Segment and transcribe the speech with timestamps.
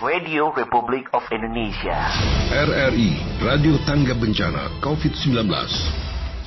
[0.00, 1.92] Radio Republic of Indonesia.
[2.48, 5.44] RRI Radio Tangga Bencana COVID-19.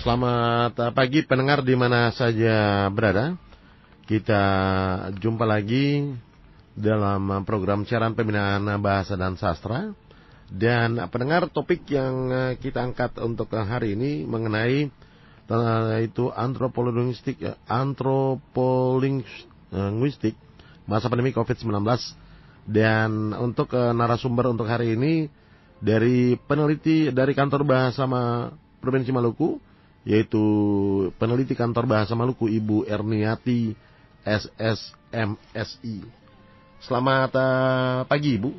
[0.01, 3.37] Selamat pagi pendengar di mana saja berada.
[4.09, 4.41] Kita
[5.21, 6.17] jumpa lagi
[6.73, 9.93] dalam program siaran pembinaan bahasa dan sastra.
[10.49, 14.89] Dan pendengar topik yang kita angkat untuk hari ini mengenai
[16.01, 17.37] itu antropolinguistik
[17.69, 20.33] antropolinguistik
[20.89, 21.69] masa pandemi COVID-19
[22.63, 25.27] dan untuk uh, narasumber untuk hari ini
[25.83, 29.59] dari peneliti dari kantor bahasa Ma, Provinsi Maluku
[30.03, 30.43] yaitu
[31.15, 33.75] peneliti kantor bahasa Maluku Ibu Erniati
[34.23, 36.03] SSMSI.
[36.83, 38.51] Selamat uh, pagi Ibu.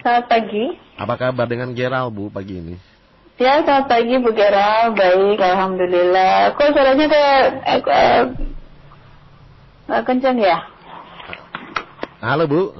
[0.00, 0.64] Selamat pagi.
[1.00, 2.76] Apa kabar dengan Geral Bu pagi ini?
[3.38, 4.92] Ya, selamat pagi Bu Geral.
[4.92, 6.52] Baik, Alhamdulillah.
[6.58, 8.24] Kok suaranya kayak eh,
[9.88, 10.77] eh, kencang ya?
[12.18, 12.74] Halo Bu.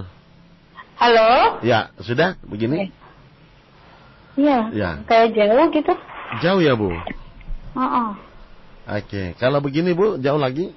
[0.98, 1.62] Halo.
[1.62, 2.90] Ya, sudah begini?
[4.34, 4.74] Iya.
[4.74, 4.90] Ya.
[5.06, 5.94] Kayak jauh gitu.
[6.42, 6.90] Jauh ya Bu?
[6.90, 6.98] Uh
[7.78, 8.08] -uh.
[8.98, 10.74] Oke, kalau begini Bu, jauh lagi?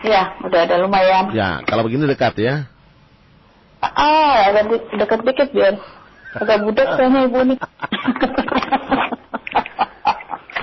[0.00, 1.28] Ya, udah ada lumayan.
[1.36, 2.72] Ya, kalau begini dekat ya?
[3.84, 5.76] Ah, agak dekat dikit biar
[6.40, 7.58] agak budak kayaknya ibu nih.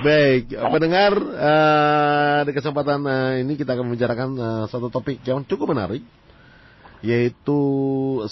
[0.06, 5.74] Baik, pendengar uh, di kesempatan uh, ini kita akan membicarakan uh, satu topik yang cukup
[5.74, 6.06] menarik,
[7.06, 7.60] yaitu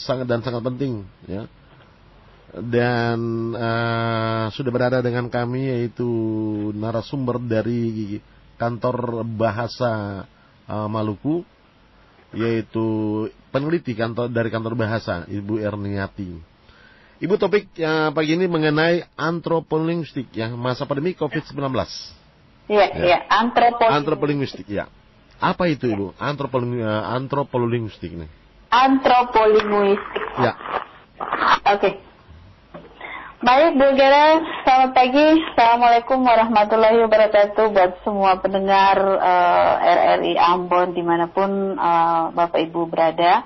[0.02, 1.46] sangat dan sangat penting, ya.
[2.54, 6.06] Dan uh, sudah berada dengan kami yaitu
[6.78, 8.22] narasumber dari
[8.58, 10.26] kantor bahasa
[10.70, 11.46] uh, Maluku,
[12.34, 12.86] yaitu
[13.54, 16.34] peneliti kantor dari kantor bahasa Ibu Erniati.
[17.22, 21.58] Ibu topik uh, pagi ini mengenai antropolinguistik ya masa pandemi COVID-19.
[22.70, 23.98] Iya, iya, antropolinguistik.
[23.98, 24.86] Antropolinguistik ya.
[25.42, 26.16] Apa itu Ibu?
[26.22, 28.43] Antropoling uh, antropolinguistik ini.
[28.74, 30.26] Antropolinguistik.
[30.42, 30.58] Ya.
[31.70, 31.78] Oke.
[31.78, 31.94] Okay.
[33.44, 35.28] Baik Bu Gera, selamat pagi.
[35.52, 42.88] Assalamualaikum warahmatullahi wabarakatuh buat semua pendengar uh, RRI Ambon di mana pun uh, Bapak Ibu
[42.88, 43.46] berada.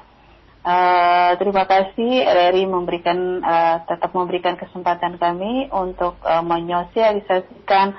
[0.62, 7.98] Uh, terima kasih RRI memberikan uh, tetap memberikan kesempatan kami untuk uh, menyosialisasikan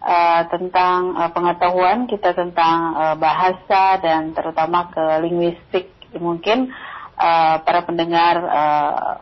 [0.00, 6.72] uh, tentang uh, pengetahuan kita tentang uh, bahasa dan terutama ke linguistik mungkin
[7.20, 9.12] uh, para pendengar uh,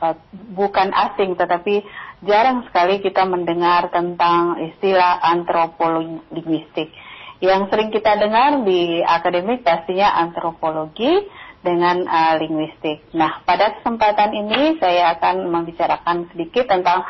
[0.00, 0.16] uh,
[0.54, 1.84] bukan asing tetapi
[2.24, 6.92] jarang sekali kita mendengar tentang istilah antropolinguistik.
[7.40, 11.24] Yang sering kita dengar di akademik pastinya antropologi
[11.64, 13.04] dengan uh, linguistik.
[13.16, 17.04] Nah, pada kesempatan ini saya akan membicarakan sedikit tentang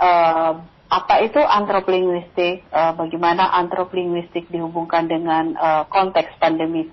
[0.00, 0.52] uh,
[0.88, 5.56] apa itu antropolinguistik, uh, bagaimana antropolinguistik dihubungkan dengan
[5.92, 6.88] konteks pandemi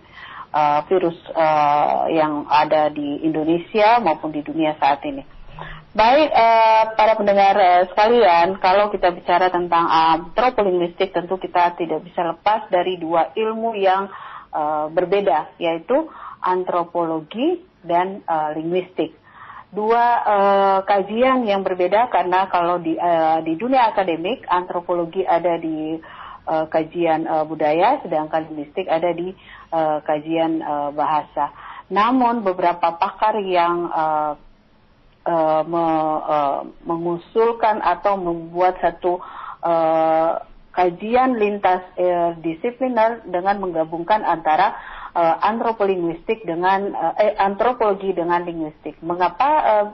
[0.51, 5.23] uh, virus uh, yang ada di Indonesia maupun di dunia saat ini.
[5.91, 12.23] Baik, uh, para pendengar uh, sekalian, kalau kita bicara tentang antropolinguistik, tentu kita tidak bisa
[12.23, 14.07] lepas dari dua ilmu yang
[14.55, 16.07] uh, berbeda, yaitu
[16.39, 19.19] antropologi dan uh, linguistik.
[19.71, 25.95] Dua uh, kajian yang berbeda karena kalau di uh, di dunia akademik antropologi ada di
[26.47, 29.31] uh, kajian uh, budaya sedangkan linguistik ada di
[29.71, 31.49] uh, kajian uh, bahasa.
[31.91, 34.33] Namun beberapa pakar yang uh,
[35.27, 35.85] uh, me,
[36.23, 39.19] uh, mengusulkan atau membuat satu
[39.63, 40.39] uh,
[40.71, 44.79] kajian lintas uh, disipliner dengan menggabungkan antara
[45.11, 48.95] uh, antropolinguistik dengan uh, eh, antropologi dengan linguistik.
[49.03, 49.49] Mengapa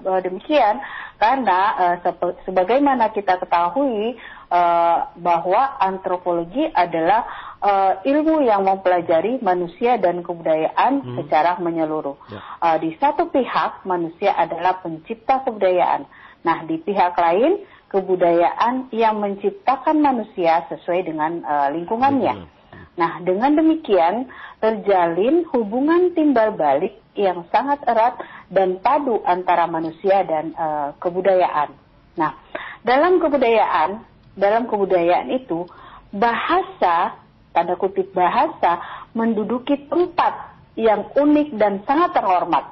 [0.06, 0.80] uh, demikian?
[1.18, 4.14] Karena uh, sebagaimana kita ketahui
[4.54, 7.26] uh, bahwa antropologi adalah
[7.62, 11.16] uh, ilmu yang mempelajari manusia dan kebudayaan hmm.
[11.22, 12.18] secara menyeluruh.
[12.30, 12.40] Ya.
[12.62, 16.06] Uh, di satu pihak manusia adalah pencipta kebudayaan.
[16.46, 22.58] Nah, di pihak lain kebudayaan yang menciptakan manusia sesuai dengan uh, lingkungannya.
[22.98, 24.26] Nah, dengan demikian
[24.58, 28.18] terjalin hubungan timbal balik yang sangat erat
[28.50, 31.78] dan padu antara manusia dan uh, kebudayaan.
[32.18, 32.34] Nah,
[32.82, 34.02] dalam kebudayaan,
[34.34, 35.70] dalam kebudayaan itu
[36.10, 37.18] bahasa,
[37.58, 38.78] tanda kutip bahasa,
[39.18, 42.70] menduduki tempat yang unik dan sangat terhormat.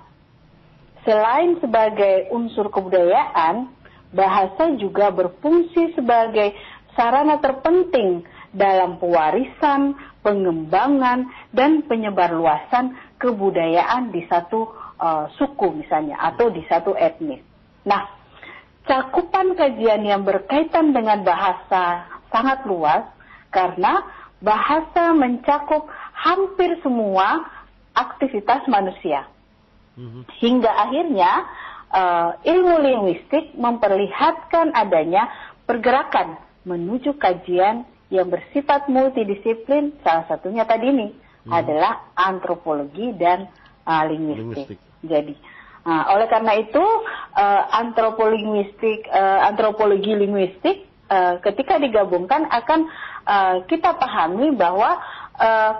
[1.01, 3.65] Selain sebagai unsur kebudayaan,
[4.13, 6.53] bahasa juga berfungsi sebagai
[6.93, 8.21] sarana terpenting
[8.53, 14.69] dalam pewarisan, pengembangan dan penyebarluasan kebudayaan di satu
[15.01, 17.41] uh, suku misalnya atau di satu etnis.
[17.89, 18.05] Nah,
[18.85, 23.03] cakupan kajian yang berkaitan dengan bahasa sangat luas
[23.53, 24.01] karena
[24.43, 27.47] bahasa mencakup hampir semua
[27.95, 29.27] aktivitas manusia.
[29.95, 30.27] Mhm.
[30.43, 31.31] Hingga akhirnya
[31.95, 35.31] eh, ilmu linguistik memperlihatkan adanya
[35.63, 36.35] pergerakan
[36.67, 39.95] menuju kajian yang bersifat multidisiplin.
[40.03, 41.07] Salah satunya tadi ini
[41.47, 43.47] adalah antropologi dan
[43.87, 44.75] eh, linguistik.
[44.75, 44.79] Linguistik.
[45.05, 45.35] Jadi,
[45.85, 46.83] nah, oleh karena itu
[47.37, 50.77] eh, antropolinguistik, eh, antropologi linguistik
[51.07, 52.89] eh, ketika digabungkan akan
[53.25, 55.01] eh, kita pahami bahwa
[55.41, 55.73] eh,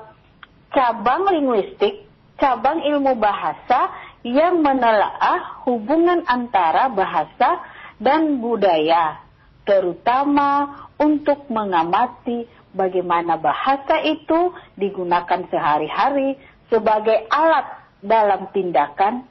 [0.74, 2.04] cabang linguistik,
[2.42, 3.94] cabang ilmu bahasa
[4.26, 7.62] yang menelaah hubungan antara bahasa
[8.02, 9.22] dan budaya,
[9.64, 16.36] terutama untuk mengamati bagaimana bahasa itu digunakan sehari-hari
[16.68, 19.24] sebagai alat dalam tindakan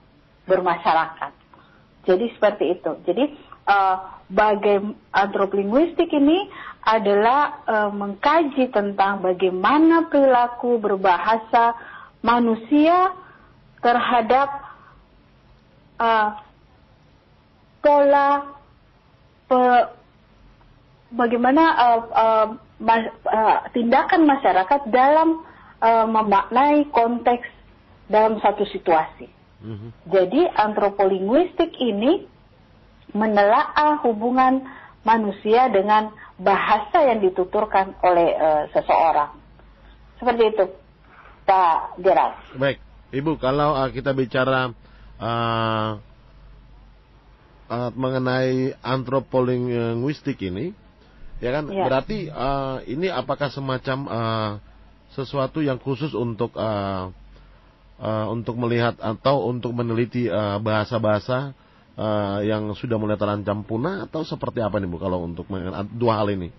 [0.49, 1.33] bermasyarakat.
[2.05, 2.93] Jadi seperti itu.
[3.05, 3.25] Jadi
[3.69, 3.97] eh,
[4.31, 6.49] bagai antropolinguistik ini
[6.85, 11.73] adalah eh, mengkaji tentang bagaimana perilaku berbahasa
[12.21, 13.13] manusia
[13.81, 14.49] terhadap
[15.97, 16.29] eh,
[17.81, 18.29] pola
[19.49, 19.89] pe-
[21.11, 22.47] bagaimana eh, eh,
[22.81, 25.41] mas- eh, tindakan masyarakat dalam
[25.81, 27.49] eh, memaknai konteks
[28.13, 29.33] dalam satu situasi.
[29.65, 29.89] Mhm.
[30.13, 32.29] Jadi antropolinguistik ini
[33.17, 34.61] menelaah hubungan
[35.05, 39.39] manusia dengan bahasa yang dituturkan oleh eh, seseorang.
[40.19, 40.65] Seperti itu,
[41.45, 42.35] Pak Gerald.
[42.57, 42.79] Baik,
[43.13, 44.73] Ibu, kalau uh, kita bicara
[45.21, 45.91] uh,
[47.69, 50.73] uh, mengenai antropolinguistik ini,
[51.39, 51.85] ya kan, Ya.
[51.85, 54.51] berarti uh, ini apakah semacam uh,
[55.13, 57.13] sesuatu yang khusus untuk uh,
[58.01, 61.55] uh, untuk melihat atau untuk meneliti uh, bahasa-bahasa
[61.99, 65.47] uh, yang sudah mulai terancam punah atau seperti apa nih Bu kalau untuk
[65.95, 66.51] dua hal ini?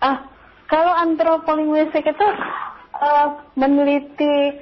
[0.00, 0.28] Ah,
[0.68, 2.28] kalau antropolinguistik itu
[2.96, 4.60] eh, meneliti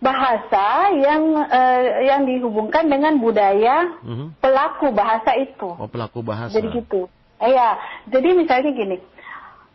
[0.00, 4.38] bahasa yang eh, yang dihubungkan dengan budaya Mhm.
[4.40, 5.66] pelaku bahasa itu.
[5.66, 6.54] Oh pelaku bahasa.
[6.54, 7.10] Jadi gitu.
[7.40, 7.76] Iya.
[8.08, 8.96] Jadi misalnya gini,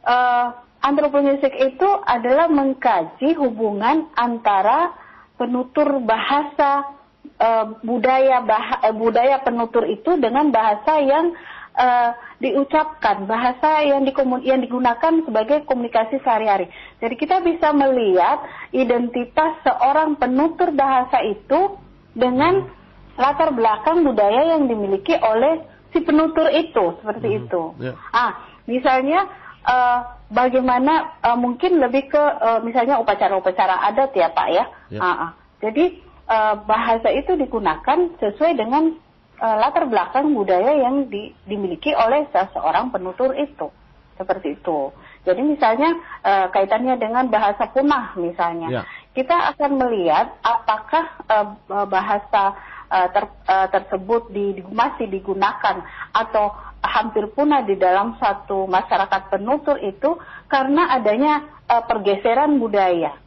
[0.05, 0.45] eh
[0.85, 4.93] antropolinguistik itu adalah mengkaji hubungan antara
[5.35, 6.95] penutur bahasa
[7.35, 11.35] eh, budaya bah- eh, budaya penutur itu dengan bahasa yang
[11.75, 12.09] eh,
[12.39, 16.71] diucapkan, bahasa yang dikomun- yang digunakan sebagai komunikasi sehari-hari.
[17.03, 18.39] Jadi kita bisa melihat
[18.71, 21.75] identitas seorang penutur bahasa itu
[22.15, 22.63] dengan
[23.19, 27.37] latar belakang budaya yang dimiliki oleh si penutur itu seperti Mhm.
[27.43, 27.63] itu.
[27.79, 27.93] Ya.
[28.11, 28.31] Ah,
[28.67, 29.27] misalnya
[29.65, 29.99] eh,
[30.31, 34.65] bagaimana eh, mungkin lebih ke eh, misalnya upacara-upacara adat ya Pak ya.
[34.95, 34.99] Ya.
[35.03, 35.31] Ah, ah.
[35.59, 38.93] Jadi eh, bahasa itu digunakan sesuai dengan
[39.39, 43.69] eh, latar belakang budaya yang di- dimiliki oleh seseorang penutur itu.
[44.15, 44.95] Seperti itu.
[45.27, 45.91] Jadi misalnya
[46.23, 48.69] eh, kaitannya dengan bahasa punah misalnya.
[48.69, 48.83] Ya.
[49.15, 51.47] Kita akan melihat apakah eh,
[51.87, 52.43] bahasa
[52.91, 55.83] eh, ter- eh, tersebut di- masih digunakan
[56.15, 56.53] atau
[56.85, 60.15] hampir punah di dalam satu masyarakat penutur itu
[60.47, 63.24] karena adanya eh, pergeseran budaya.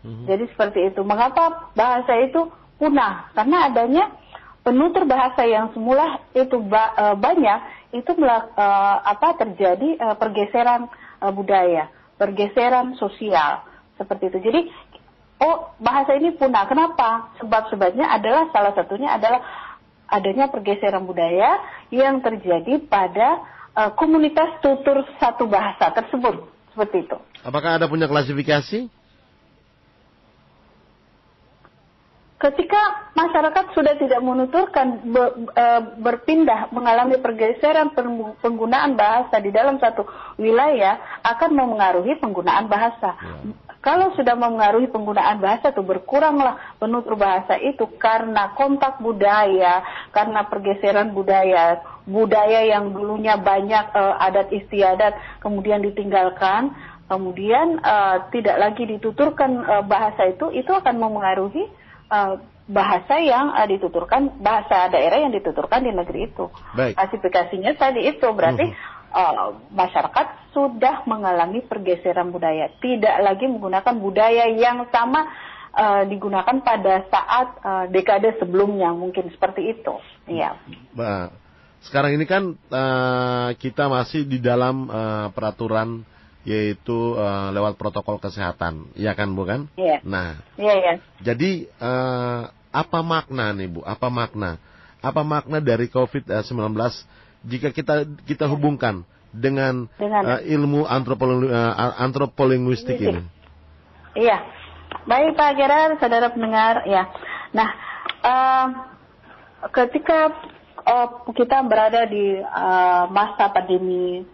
[0.00, 0.24] Mhm.
[0.26, 1.00] Jadi seperti itu.
[1.04, 2.48] Mengapa bahasa itu
[2.80, 3.28] punah?
[3.36, 4.04] Karena adanya
[4.64, 7.58] penutur bahasa yang semula itu ba- eh, banyak
[7.96, 10.88] itu eh, apa terjadi eh, pergeseran
[11.20, 13.64] eh, budaya, pergeseran sosial
[14.00, 14.38] seperti itu.
[14.40, 14.60] Jadi
[15.44, 16.64] oh bahasa ini punah.
[16.64, 17.36] Kenapa?
[17.40, 19.44] Sebab-sebabnya adalah salah satunya adalah
[20.10, 21.60] adanya pergeseran budaya
[21.92, 23.44] yang terjadi pada
[23.76, 26.48] eh, komunitas tutur satu bahasa tersebut.
[26.72, 27.18] Seperti itu.
[27.44, 28.99] Apakah ada punya klasifikasi?
[32.40, 35.66] Ketika masyarakat sudah tidak menuturkan be- e,
[36.00, 40.08] berpindah mengalami pergeseran peng- penggunaan bahasa di dalam satu
[40.40, 43.12] wilayah akan memengaruhi penggunaan bahasa.
[43.20, 43.52] Ya.
[43.84, 51.12] Kalau sudah memengaruhi penggunaan bahasa itu berkuranglah penutur bahasa itu karena kontak budaya, karena pergeseran
[51.12, 56.72] budaya, budaya yang dulunya banyak e, adat istiadat kemudian ditinggalkan,
[57.04, 57.96] kemudian e,
[58.32, 61.68] tidak lagi dituturkan e, bahasa itu, itu akan memengaruhi
[62.10, 62.34] eh,
[62.70, 66.46] bahasa yang eh, dituturkan bahasa daerah yang dituturkan di negeri itu.
[66.74, 66.94] Baik.
[66.94, 68.98] Klasifikasinya tadi itu berarti Mhm.
[69.10, 75.26] eh, masyarakat sudah mengalami pergeseran budaya, tidak lagi menggunakan budaya yang sama
[75.70, 79.94] eh, digunakan pada saat eh, dekade sebelumnya mungkin seperti itu.
[80.30, 80.58] Iya.
[80.94, 81.30] Bah,
[81.86, 86.02] sekarang ini kan eh, kita masih di dalam eh, peraturan
[86.44, 89.68] yaitu eh, lewat protokol kesehatan, iya kan bukan?
[89.76, 90.00] Iya.
[90.04, 90.92] Nah, Iya, iya.
[91.20, 93.80] jadi eh, apa makna nih bu?
[93.84, 94.56] Apa makna?
[95.00, 96.76] Apa makna dari COVID-19
[97.44, 103.22] jika kita kita hubungkan dengan, Dengan- eh, ilmu antropolo- eh, antropolinguistik ini?
[104.16, 104.38] Iya.
[105.06, 107.06] Baik Pak Gerard, saudara pendengar, ya.
[107.54, 107.68] Nah,
[108.26, 108.66] uh,
[109.70, 110.34] ketika
[110.82, 114.26] uh, kita berada di uh, masa pandemi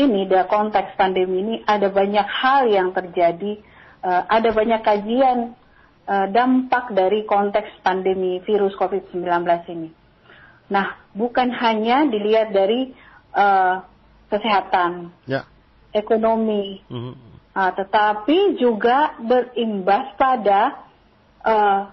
[0.00, 3.60] ini, di konteks pandemi ini, ada banyak hal yang terjadi,
[4.00, 5.52] uh, ada banyak kajian
[6.08, 9.22] uh, dampak dari konteks pandemi virus COVID-19
[9.68, 9.90] ini.
[10.72, 12.96] Nah, bukan hanya dilihat dari
[13.36, 13.84] uh,
[14.32, 15.44] kesehatan, Ya.
[15.92, 17.12] ekonomi, Mhm.
[17.52, 20.88] uh, tetapi juga berimbas pada
[21.44, 21.92] uh,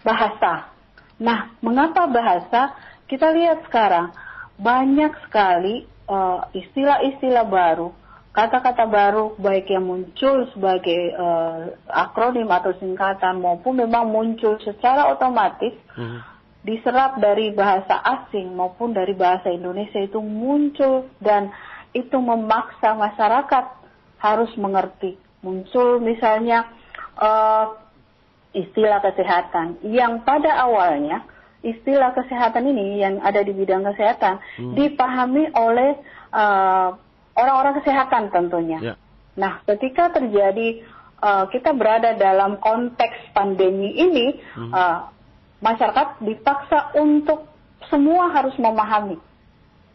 [0.00, 0.72] bahasa.
[1.20, 2.72] Nah, mengapa bahasa?
[3.06, 4.10] Kita lihat sekarang
[4.56, 7.92] banyak sekali uh, istilah-istilah baru,
[8.32, 15.74] kata-kata baru, baik yang muncul sebagai uh, akronim atau singkatan maupun memang muncul secara otomatis
[15.96, 16.18] Mhm.
[16.66, 21.54] diserap dari bahasa asing maupun dari bahasa Indonesia itu muncul dan
[21.94, 23.64] itu memaksa masyarakat
[24.18, 25.14] harus mengerti.
[25.46, 26.66] Muncul misalnya
[27.16, 27.66] eh,
[28.56, 31.22] istilah kesehatan yang pada awalnya
[31.64, 34.40] istilah kesehatan ini yang ada di bidang kesehatan
[34.76, 35.96] dipahami oleh
[36.32, 36.88] eh,
[37.36, 38.78] orang-orang kesehatan tentunya.
[38.80, 38.94] Ya.
[39.36, 40.80] Nah, ketika terjadi
[41.20, 45.12] uh, kita berada dalam konteks pandemi ini, uh,
[45.60, 47.44] masyarakat dipaksa untuk
[47.92, 49.20] semua harus memahami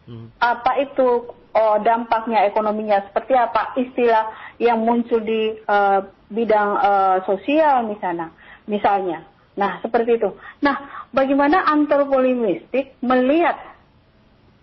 [0.02, 0.34] Mhm.
[0.42, 7.86] apa itu uh, dampaknya ekonominya, seperti apa istilah yang muncul di uh, bidang uh, sosial
[7.86, 8.34] misalnya,
[8.66, 9.22] misalnya.
[9.54, 10.34] Nah, seperti itu.
[10.64, 13.56] Nah, bagaimana antropologistik melihat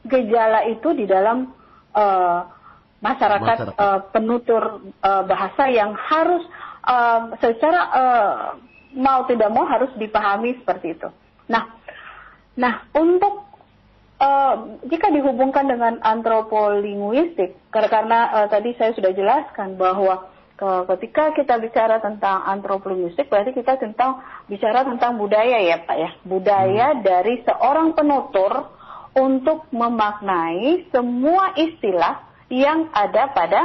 [0.06, 1.54] gejala itu di dalam
[1.94, 2.42] uh,
[3.00, 3.80] masyarakat, Masyarakat.
[3.80, 4.64] uh, penutur
[5.00, 6.44] uh, bahasa yang harus
[6.84, 8.38] uh, secara uh,
[8.98, 11.10] mau tidak mau harus dipahami seperti itu.
[11.48, 11.70] Nah,
[12.58, 13.46] nah untuk
[14.20, 20.28] uh, jika dihubungkan dengan antropolinguistik, karena, karena uh, tadi saya sudah jelaskan bahwa
[20.60, 24.20] ketika kita bicara tentang antropolinguistik, berarti kita tentang
[24.52, 28.68] bicara tentang budaya ya Pak ya, budaya dari seorang penutur
[29.16, 33.62] untuk memaknai semua istilah yang ada pada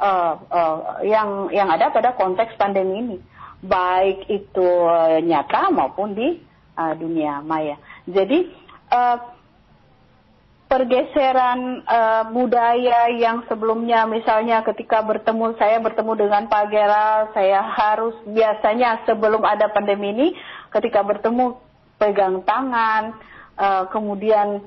[0.00, 3.18] uh, uh, yang yang ada pada konteks pandemi ini,
[3.62, 4.68] baik itu
[5.22, 6.42] nyata maupun di
[6.74, 7.78] uh, dunia maya.
[8.10, 8.50] Jadi
[8.90, 9.33] uh,
[10.74, 18.18] pergeseran uh, budaya yang sebelumnya misalnya ketika bertemu saya bertemu dengan Pak Geral saya harus
[18.26, 20.28] biasanya sebelum ada pandemi ini
[20.74, 21.62] ketika bertemu
[21.94, 23.14] pegang tangan
[23.54, 24.66] uh, kemudian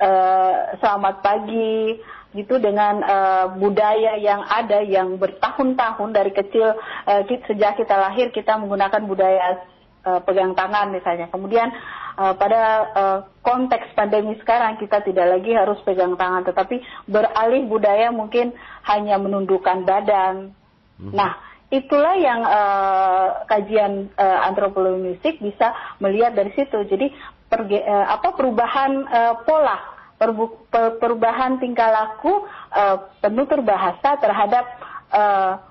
[0.00, 2.00] uh, selamat pagi
[2.32, 8.56] gitu dengan uh, budaya yang ada yang bertahun-tahun dari kecil uh, sejak kita lahir kita
[8.56, 9.68] menggunakan budaya
[10.04, 11.28] uh, pegang tangan misalnya.
[11.28, 11.68] Kemudian
[12.16, 12.60] uh, pada
[12.92, 18.52] uh, konteks pandemi sekarang kita tidak lagi harus pegang tangan tetapi beralih budaya mungkin
[18.84, 20.52] hanya menundukkan badan.
[21.00, 21.32] Nah,
[21.72, 26.76] itulah yang uh, kajian uh, antropologistik bisa melihat dari situ.
[26.84, 27.08] Jadi
[27.48, 32.44] perge- uh, apa perubahan uh, pola perbu- per- perubahan tingkah laku
[32.76, 34.68] uh, penutur bahasa terhadap
[35.08, 35.69] uh,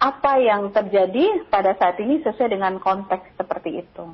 [0.00, 4.04] apa yang terjadi pada saat ini sesuai dengan konteks seperti itu.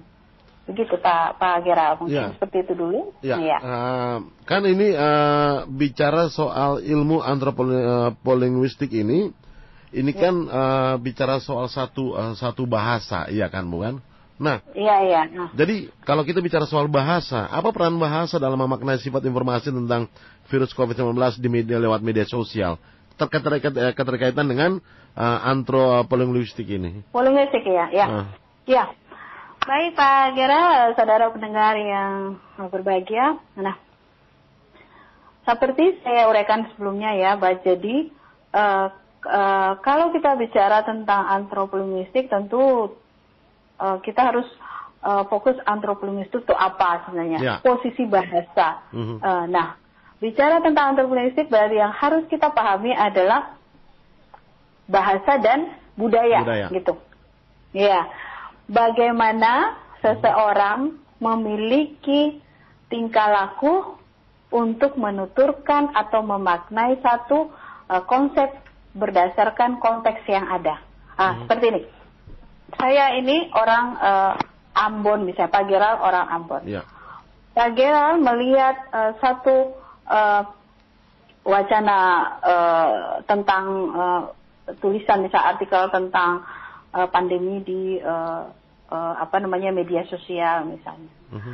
[0.67, 2.35] Begitu Pak Pak Gera, mungkin Ya.
[2.35, 3.15] seperti itu dulu.
[3.23, 3.59] Ya, Iya.
[3.63, 4.17] eh,
[4.51, 9.31] kan ini eh, bicara soal ilmu antropolinguistik ini,
[9.95, 10.19] ini Ya.
[10.27, 14.03] kan eh, bicara soal satu eh, satu bahasa, iya kan, bukan?
[14.43, 15.23] Nah, Iya iya.
[15.33, 15.49] Nah.
[15.55, 20.11] jadi kalau kita bicara soal bahasa, apa peran bahasa dalam memaknai sifat informasi tentang
[20.51, 22.77] virus COVID-19 di media lewat media sosial?
[23.17, 23.41] Terkait
[23.71, 24.83] eh, keterkaitan dengan
[25.17, 27.03] eh, antropolinguistik ini.
[27.11, 28.07] Politik ya, ya.
[28.07, 28.27] Ah.
[28.69, 28.85] Ya.
[29.67, 32.39] Baik Pak Gera, saudara pendengar yang
[32.71, 33.35] berbahagia.
[33.59, 33.75] Nah,
[35.43, 37.67] seperti saya uraikan sebelumnya ya, Mbak.
[37.67, 38.13] Jadi
[38.55, 38.87] eh,
[39.27, 42.95] eh, kalau kita bicara tentang antropolinguistik, tentu
[43.83, 44.47] eh, kita harus
[45.31, 47.39] fokus antropolinguistik itu apa sebenarnya?
[47.39, 47.55] Ya.
[47.63, 48.83] Posisi bahasa.
[48.91, 49.23] Mhm.
[49.23, 49.79] Eh, nah,
[50.19, 53.56] bicara tentang antropolinguistik berarti yang harus kita pahami adalah
[54.87, 56.67] bahasa dan budaya, Budaya.
[56.71, 56.95] gitu.
[57.75, 58.07] Ya,
[58.71, 62.39] bagaimana seseorang memiliki
[62.87, 63.99] tingkah laku
[64.55, 67.51] untuk menuturkan atau memaknai satu
[67.91, 68.55] uh, konsep
[68.97, 70.81] berdasarkan konteks yang ada.
[71.17, 71.83] Ah, seperti ini.
[72.77, 74.35] Saya ini orang uh,
[74.77, 76.63] Ambon, misalnya Pak Gerald orang Ambon.
[76.69, 76.85] Ya.
[77.57, 79.77] Pak Gerald melihat uh, satu
[80.09, 80.43] uh,
[81.47, 81.99] wacana
[82.45, 82.93] uh,
[83.25, 83.65] tentang
[83.97, 84.23] uh,
[84.83, 86.43] tulisan misalnya artikel tentang
[86.95, 88.51] uh, pandemi di uh,
[88.91, 91.13] uh, apa namanya media sosial misalnya.
[91.31, 91.53] Mhm.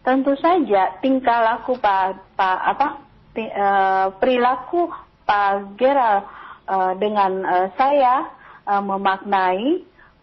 [0.00, 2.86] Tentu saja tingkah laku Pak Pak apa
[3.36, 4.88] ti- eh, perilaku
[5.28, 6.24] Pak Gerald
[6.64, 8.32] eh, dengan eh, saya
[8.64, 9.68] eh, memaknai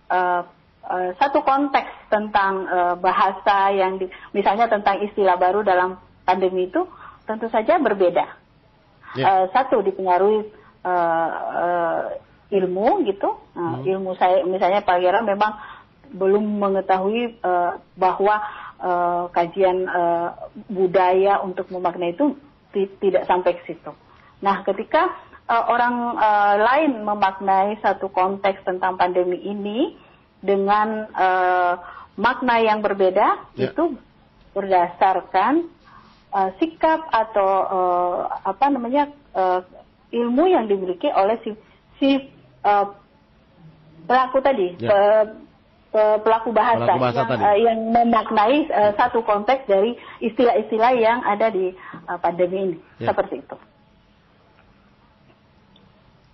[0.10, 0.42] eh,
[0.82, 6.82] eh, satu konteks tentang eh, bahasa yang di- misalnya tentang istilah baru dalam pandemi itu
[7.30, 8.26] tentu saja berbeda.
[9.14, 9.26] Ya.
[9.30, 10.42] Eh, satu dipengaruhi
[10.84, 12.04] eh,
[12.48, 15.58] ilmu gitu, Nah, ilmu saya misalnya Pak Gera memang
[16.08, 18.36] belum mengetahui eh, bahwa
[18.80, 20.30] eh, kajian eh,
[20.72, 22.40] budaya untuk memaknai itu
[22.72, 23.92] ti- tidak sampai ke situ.
[24.40, 25.12] Nah, ketika
[25.44, 29.98] eh, orang eh, lain memaknai satu konteks tentang pandemi ini
[30.40, 31.74] dengan eh,
[32.16, 33.76] makna yang berbeda, Ya.
[33.76, 34.00] itu
[34.56, 35.68] berdasarkan
[36.32, 39.60] eh, sikap atau eh, apa namanya eh,
[40.16, 41.52] ilmu yang dimiliki oleh si,
[42.00, 42.10] si
[42.68, 42.86] eh,
[44.04, 44.90] pelaku tadi, Ya.
[44.90, 45.28] pe-
[45.90, 47.44] pe- pelaku bahasa, Pelaku bahasa yang, tadi.
[47.44, 53.12] eh, yang memaknai eh, satu konteks dari istilah-istilah yang ada di eh, pandemi ini, Ya.
[53.12, 53.56] seperti itu.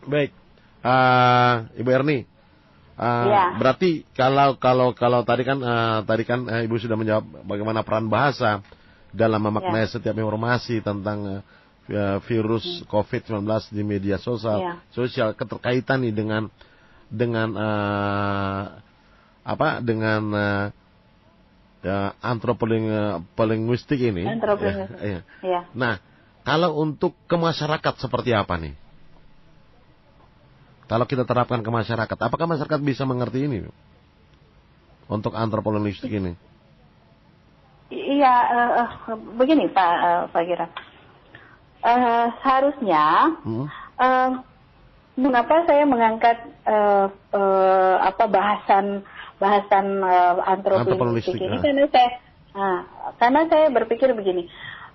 [0.04, 0.32] Baik.
[0.84, 2.28] Ah, Ibu Erni.
[2.94, 3.46] Ah, Ya.
[3.56, 8.12] Berarti kalau kalau kalau tadi kan ah, tadi kan eh, Ibu sudah menjawab bagaimana peran
[8.12, 8.60] bahasa
[9.16, 11.42] dalam memaknai setiap informasi tentang vi-
[12.24, 13.44] virus COVID-19
[13.76, 14.74] di media sosial, Ya.
[14.96, 16.44] sosial keterkaitan nih dengan
[17.12, 18.64] dengan eh,
[19.44, 20.66] apa dengan eh,
[21.84, 24.24] ya, antropolinguistik ini.
[24.24, 24.98] Antropolinguistik.
[24.98, 25.22] Ya, iya.
[25.44, 25.62] Ya.
[25.76, 26.00] Nah,
[26.48, 28.76] kalau untuk ke masyarakat seperti apa nih?
[30.88, 33.68] Kalau kita terapkan ke masyarakat, apakah masyarakat bisa mengerti ini?
[35.08, 36.36] Untuk antropolinguistik ini?
[37.94, 38.90] Iya, eh, eh,
[39.38, 40.68] begini Pak eh, Pak Gira.
[41.84, 43.68] Eh, seharusnya Hmm?
[44.00, 44.30] eh,
[45.20, 49.04] mengapa saya mengangkat eh, eh, apa bahasan
[49.36, 51.62] bahasan Antropolinguistik, antropolinguistik ini ah.
[51.62, 52.10] karena saya
[52.56, 52.80] ah,
[53.20, 54.48] karena saya berpikir begini.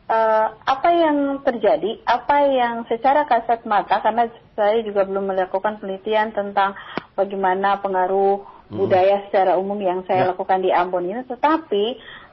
[0.08, 6.32] eh, apa yang terjadi, apa yang secara kasat mata, karena saya juga belum melakukan penelitian
[6.32, 6.72] tentang
[7.12, 8.40] bagaimana pengaruh
[8.72, 10.28] budaya secara umum yang saya Ya.
[10.32, 11.84] lakukan di Ambon ini, tetapi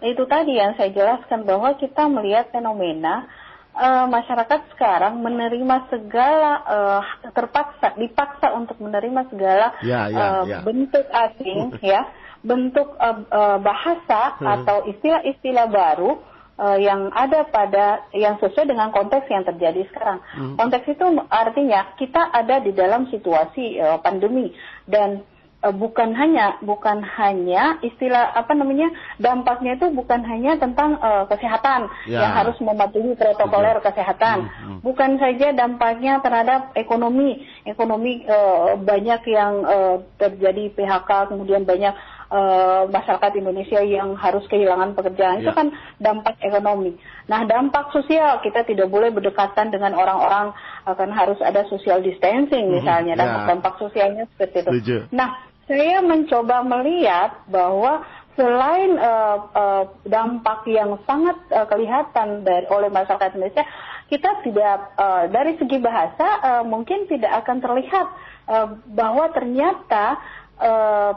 [0.08, 3.28] itu tadi yang saya jelaskan bahwa kita melihat fenomena
[3.76, 10.60] eh, masyarakat sekarang menerima segala eh, terpaksa, dipaksa untuk menerima segala Ya, ya, eh, ya.
[10.64, 12.08] bentuk asing, ya,
[12.42, 14.48] bentuk eh, eh, bahasa Hmm.
[14.62, 16.12] atau istilah-istilah baru
[16.56, 20.20] eh, yang ada pada yang sesuai dengan konteks yang terjadi sekarang.
[20.34, 20.56] Hmm.
[20.56, 24.56] Konteks itu artinya kita ada di dalam situasi eh, pandemi
[24.88, 25.20] dan
[25.64, 32.22] bukan hanya bukan hanya istilah apa namanya dampaknya itu bukan hanya tentang eh, kesehatan Ya.
[32.22, 34.80] yang harus mematuhi protokoler kesehatan, Hmm, hmm.
[34.86, 41.94] bukan saja dampaknya terhadap ekonomi, ekonomi eh, banyak yang eh, terjadi PHK, kemudian banyak
[42.36, 45.56] eh, masyarakat Indonesia yang harus kehilangan pekerjaan itu Ya.
[45.56, 45.68] kan
[45.98, 47.00] dampak ekonomi.
[47.32, 50.52] Nah dampak sosial kita tidak boleh berdekatan dengan orang-orang
[50.84, 53.20] akan harus ada social distancing Mhm, misalnya ya.
[53.24, 54.72] dampak-dampak sosialnya seperti itu.
[54.76, 54.98] Setuju.
[55.10, 55.30] Nah,
[55.66, 58.04] saya mencoba melihat bahwa
[58.36, 63.64] selain eh, eh, dampak yang sangat eh, kelihatan dari oleh masyarakat Indonesia,
[64.06, 68.08] kita tidak eh, dari segi bahasa eh, mungkin tidak akan terlihat
[68.46, 70.20] eh, bahwa ternyata
[70.60, 71.14] eh,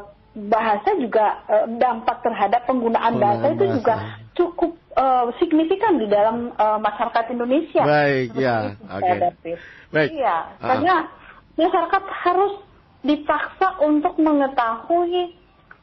[0.47, 3.75] bahasa juga eh, dampak terhadap penggunaan Penggunaan bahasa itu bahasa.
[3.75, 3.95] juga
[4.33, 7.83] cukup eh, signifikan di dalam eh, masyarakat Indonesia.
[7.83, 9.53] Baik, Seperti ya, oke.
[9.89, 10.09] Baik.
[10.13, 10.69] Iya, Ah.
[10.69, 10.95] karena
[11.55, 12.55] masyarakat harus
[13.01, 15.35] dipaksa untuk mengetahui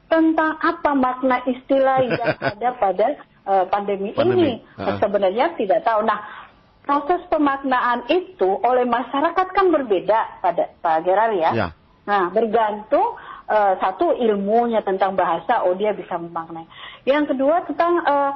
[0.05, 3.07] tentang apa makna istilah yang ada pada
[3.43, 4.79] eh, pandemi, Pandemi, ini.
[4.79, 4.95] ah.
[4.97, 6.01] Sebenarnya tidak tahu.
[6.01, 6.21] Nah,
[6.81, 11.51] proses pemaknaan itu oleh masyarakat kan berbeda pada Pak Gerar ya.
[11.51, 11.67] Ya.
[12.05, 16.65] Nah, bergantung eh, satu ilmunya tentang bahasa, oh dia bisa memaknai.
[17.05, 18.31] Yang kedua tentang eh,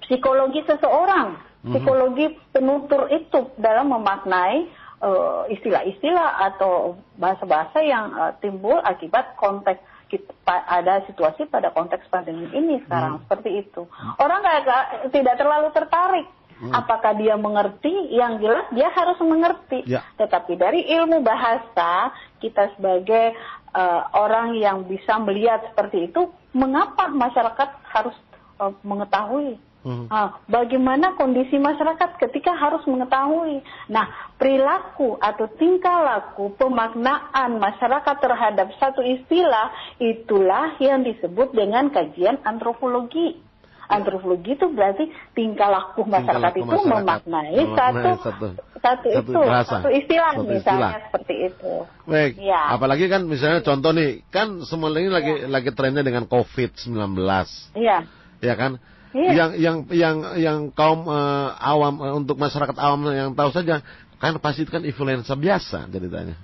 [0.00, 1.72] psikologi seseorang, Mhm.
[1.72, 10.32] psikologi penutur itu dalam memaknai eh, istilah-istilah atau bahasa-bahasa yang eh, timbul akibat konteks kita,
[10.46, 13.22] ada situasi pada konteks pandemi ini sekarang Hmm.
[13.26, 13.84] seperti itu.
[14.16, 16.26] Orang nggak- tidak terlalu tertarik.
[16.60, 16.72] Hmm.
[16.72, 18.14] Apakah dia mengerti?
[18.14, 19.80] Yang jelas dia harus mengerti.
[19.86, 20.06] Ya.
[20.20, 23.34] Tetapi dari ilmu bahasa kita sebagai
[23.74, 28.16] eh, orang yang bisa melihat seperti itu, mengapa masyarakat harus
[28.62, 29.58] eh, mengetahui?
[29.84, 30.08] Mhm.
[30.08, 33.60] Ah, bagaimana kondisi masyarakat ketika harus mengetahui?
[33.92, 39.68] Nah, perilaku atau tingkah laku pemaknaan masyarakat terhadap satu istilah
[40.00, 43.43] itulah yang disebut dengan kajian antropologi.
[43.84, 45.04] Antropologi itu berarti
[45.36, 47.02] tingkah laku masyarakat laku itu masyarakat.
[47.04, 49.70] memaknai Memaknai satu satu- satu, satu itu bahasa.
[49.80, 50.92] satu istilah Satu misalnya istilah.
[51.08, 51.72] seperti itu.
[52.08, 52.32] Baik.
[52.40, 52.62] Ya.
[52.72, 56.96] Apalagi kan misalnya contoh nih, kan semua ini lagi lagi trennya dengan COVID-19.
[57.76, 57.98] Iya.
[58.44, 58.80] Ya kan?
[59.14, 59.30] Iya.
[59.30, 63.84] Yang yang yang yang kaum eh, awam eh, untuk masyarakat awam yang tahu saja
[64.24, 66.40] Kan pasti itu kan influenza biasa ceritanya.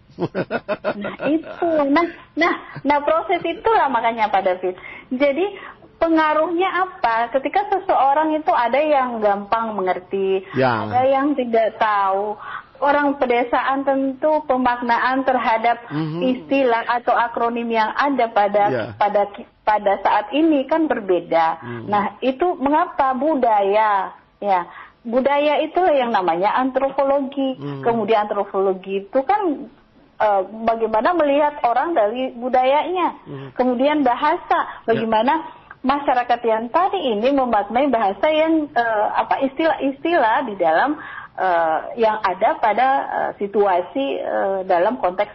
[1.00, 2.05] Nah itu, nah,
[2.37, 2.53] nah,
[2.85, 4.76] nah proses itulah makanya Pak David.
[5.09, 5.46] Jadi
[6.00, 7.28] pengaruhnya apa?
[7.30, 10.88] Ketika seseorang itu ada yang gampang mengerti, Ya.
[10.88, 12.40] ada yang tidak tahu.
[12.80, 16.20] Orang pedesaan tentu pemaknaan terhadap Mhm.
[16.24, 18.84] istilah atau akronim yang ada pada Ya.
[18.96, 19.28] pada
[19.60, 21.60] pada saat ini kan berbeda.
[21.60, 21.84] Mhm.
[21.92, 24.16] Nah itu mengapa budaya?
[24.40, 24.64] Ya
[25.04, 27.60] budaya itu yang namanya antropologi.
[27.60, 27.84] Mhm.
[27.84, 29.68] Kemudian antropologi itu kan
[30.20, 33.24] eh, bagaimana melihat orang dari budayanya.
[33.24, 33.48] Mhm.
[33.56, 41.00] Kemudian bahasa, bagaimana masyarakat yang tadi ini memaknai bahasa yang eh, apa istilah-istilah di dalam
[41.40, 45.32] eh, yang ada pada eh, situasi eh, dalam konteks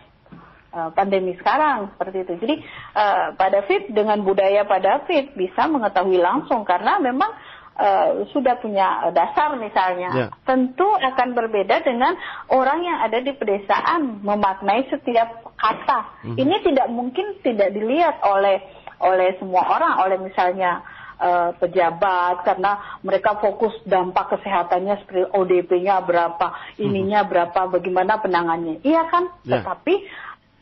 [0.69, 2.33] eh, pandemi sekarang seperti itu.
[2.45, 2.55] Jadi
[2.93, 7.33] eh, Pak David dengan budaya Pak David bisa mengetahui langsung karena memang
[7.81, 10.09] eh, sudah punya dasar misalnya.
[10.13, 10.27] Ya.
[10.45, 12.13] Tentu akan berbeda dengan
[12.53, 16.21] orang yang ada di pedesaan memaknai setiap kata.
[16.21, 16.37] Mhm.
[16.37, 18.61] Ini tidak mungkin tidak dilihat oleh
[18.99, 20.83] oleh semua orang, oleh misalnya
[21.19, 26.47] eh, pejabat karena mereka fokus dampak kesehatannya seperti ODP-nya berapa,
[26.79, 28.83] ininya berapa, bagaimana penangannya.
[28.83, 29.31] Iya kan?
[29.43, 29.59] Ya.
[29.63, 29.93] Tetapi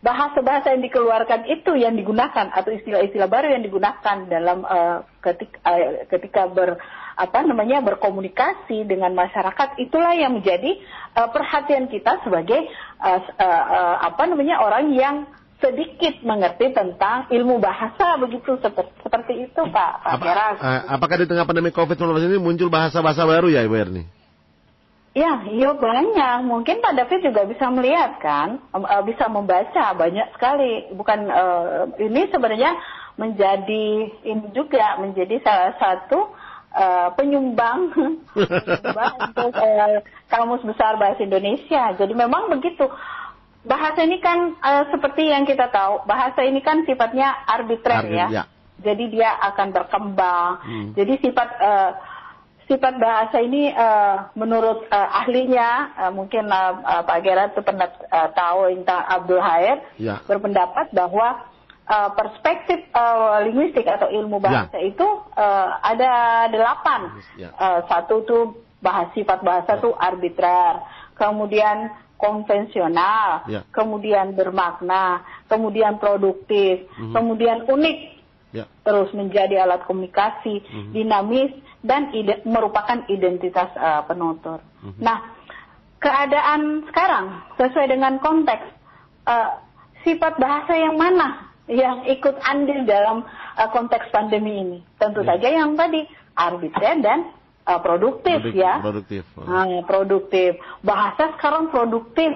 [0.04, 6.04] bahasa-bahasa yang dikeluarkan itu yang digunakan atau istilah-istilah baru yang digunakan dalam eh, ketika eh,
[6.12, 6.76] ketika ber
[7.14, 10.76] apa namanya berkomunikasi dengan masyarakat itulah yang menjadi
[11.16, 12.68] eh, perhatian kita sebagai
[13.00, 15.16] s- eh, eh, apa namanya orang yang
[15.64, 20.58] sedikit mengerti tentang ilmu bahasa begitu seperti, seperti itu Pak Pak Apa, Keras.
[20.60, 24.04] eh, apakah di tengah pandemi COVID-19 ini muncul bahasa-bahasa baru ya Ibu Erni?
[25.14, 26.50] Ya, iya banyak.
[26.50, 30.92] Mungkin Pak David juga bisa melihat kan, eh, bisa membaca banyak sekali.
[30.92, 32.76] Bukan eh, ini sebenarnya
[33.16, 33.88] menjadi
[34.26, 36.34] ini juga menjadi salah satu
[36.76, 37.94] eh, penyumbang,
[38.36, 41.96] penyumbang untuk eh, kamus besar bahasa Indonesia.
[41.96, 42.90] Jadi memang begitu.
[43.64, 48.28] Bahasa ini kan eh, seperti yang kita tahu, bahasa ini kan sifatnya arbitrer Arbit- ya.
[48.30, 48.44] ya.
[48.84, 50.52] Jadi dia akan berkembang.
[50.60, 50.88] Hmm.
[50.92, 51.92] Jadi sifat eh,
[52.68, 56.74] sifat bahasa ini eh, menurut eh, ahlinya eh, mungkin eh,
[57.08, 60.20] Pak Gerard itu pernah eh, tahu tentang Abdul Hair Ya.
[60.28, 61.48] berpendapat bahwa
[61.88, 65.08] eh, perspektif eh, linguistik atau ilmu bahasa itu
[65.40, 66.12] eh, ada
[66.52, 67.16] delapan.
[67.40, 67.56] Ya.
[67.56, 68.44] Eh, satu tuh
[68.84, 70.84] bahas sifat bahasa tuh arbitrer,
[71.16, 71.88] kemudian
[72.24, 73.68] konvensional, Ya.
[73.76, 77.12] kemudian bermakna, kemudian produktif, Mhm.
[77.12, 77.98] kemudian unik
[78.56, 78.66] Ya.
[78.88, 80.92] terus menjadi alat komunikasi, Mhm.
[80.96, 81.52] dinamis
[81.84, 84.64] dan ide- merupakan identitas uh, penutur.
[84.80, 85.04] Mhm.
[85.04, 85.20] Nah,
[86.00, 87.26] keadaan sekarang
[87.60, 88.64] sesuai dengan konteks
[89.28, 89.60] uh,
[90.04, 94.80] sifat bahasa yang mana yang ikut andil dalam uh, konteks pandemi ini?
[94.96, 95.36] Tentu Ya.
[95.36, 97.20] saja yang tadi arbitrer dan
[97.64, 98.74] uh, produktif Produk- ya.
[98.80, 99.24] Produktif.
[99.40, 100.52] Ah, produktif.
[100.80, 102.32] Bahasa sekarang produktif.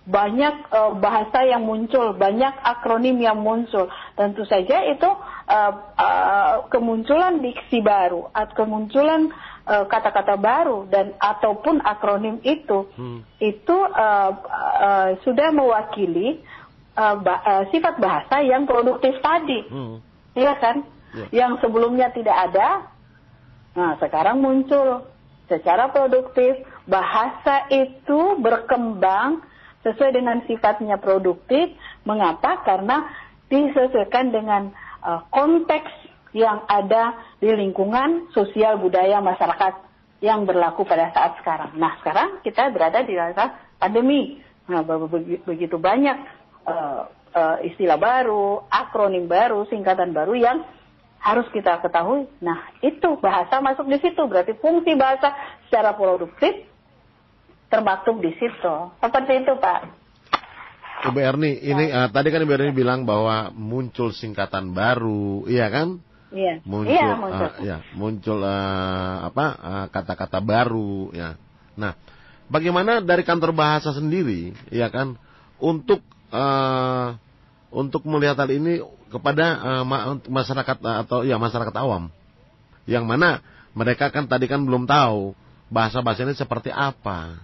[0.00, 3.86] Banyak eh, bahasa yang muncul, banyak akronim yang muncul.
[4.12, 5.06] Tentu saja itu
[5.46, 9.30] eh, eh, kemunculan diksi baru, atau kemunculan
[9.70, 13.22] kata-kata baru dan ataupun akronim itu Hmm.
[13.38, 14.30] itu eh,
[14.82, 16.42] eh, sudah mewakili
[16.90, 19.62] eh, ba- eh, sifat bahasa yang produktif tadi.
[19.70, 20.02] Hmm.
[20.34, 20.76] Iya kan?
[21.14, 21.26] Ya.
[21.44, 22.89] Yang sebelumnya tidak ada,
[23.74, 25.06] nah sekarang muncul
[25.50, 26.62] secara produktif.
[26.86, 29.42] Bahasa itu berkembang
[29.82, 31.74] sesuai dengan sifatnya produktif.
[32.06, 32.62] Mengapa?
[32.62, 33.10] Karena
[33.50, 34.70] disesuaikan dengan
[35.02, 35.90] uh, konteks
[36.30, 39.90] yang ada di lingkungan sosial budaya masyarakat
[40.22, 41.74] yang berlaku pada saat sekarang.
[41.74, 44.38] Nah, sekarang kita berada di masa pandemi.
[44.70, 46.14] Nah, be- be- begitu banyak
[46.70, 50.62] uh, uh, istilah baru, akronim baru, singkatan baru yang
[51.20, 52.26] harus kita ketahui.
[52.40, 54.20] Nah, itu bahasa masuk di situ.
[54.24, 55.36] Berarti fungsi bahasa
[55.68, 56.64] secara produktif
[57.68, 58.74] termaktub di situ.
[58.98, 59.80] Seperti itu, Pak.
[61.00, 65.96] Ibu Erni, ini eh, tadi kan Ibu Erni bilang bahwa muncul singkatan baru, iya kan?
[66.28, 66.60] Iya.
[66.62, 67.48] Muncul, Iya, muncul.
[67.48, 71.40] eh, ya, muncul eh, apa eh, kata-kata baru, ya.
[71.80, 71.96] Nah,
[72.52, 75.16] bagaimana dari kantor bahasa sendiri, ya kan,
[75.56, 77.08] untuk eh,
[77.72, 79.46] untuk melihat hal ini kepada
[79.82, 82.08] ma- masyarakat eh, atau ya masyarakat awam,
[82.86, 83.42] yang mana
[83.74, 85.34] mereka kan tadi kan belum tahu
[85.70, 87.38] bahasa-bahasa ini seperti apa.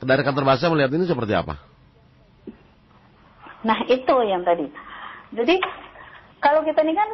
[0.00, 1.60] Dari kantor bahasa melihat ini seperti apa?
[3.60, 4.64] Nah, itu yang tadi.
[5.36, 5.60] Jadi,
[6.40, 7.10] kalau kita ini kan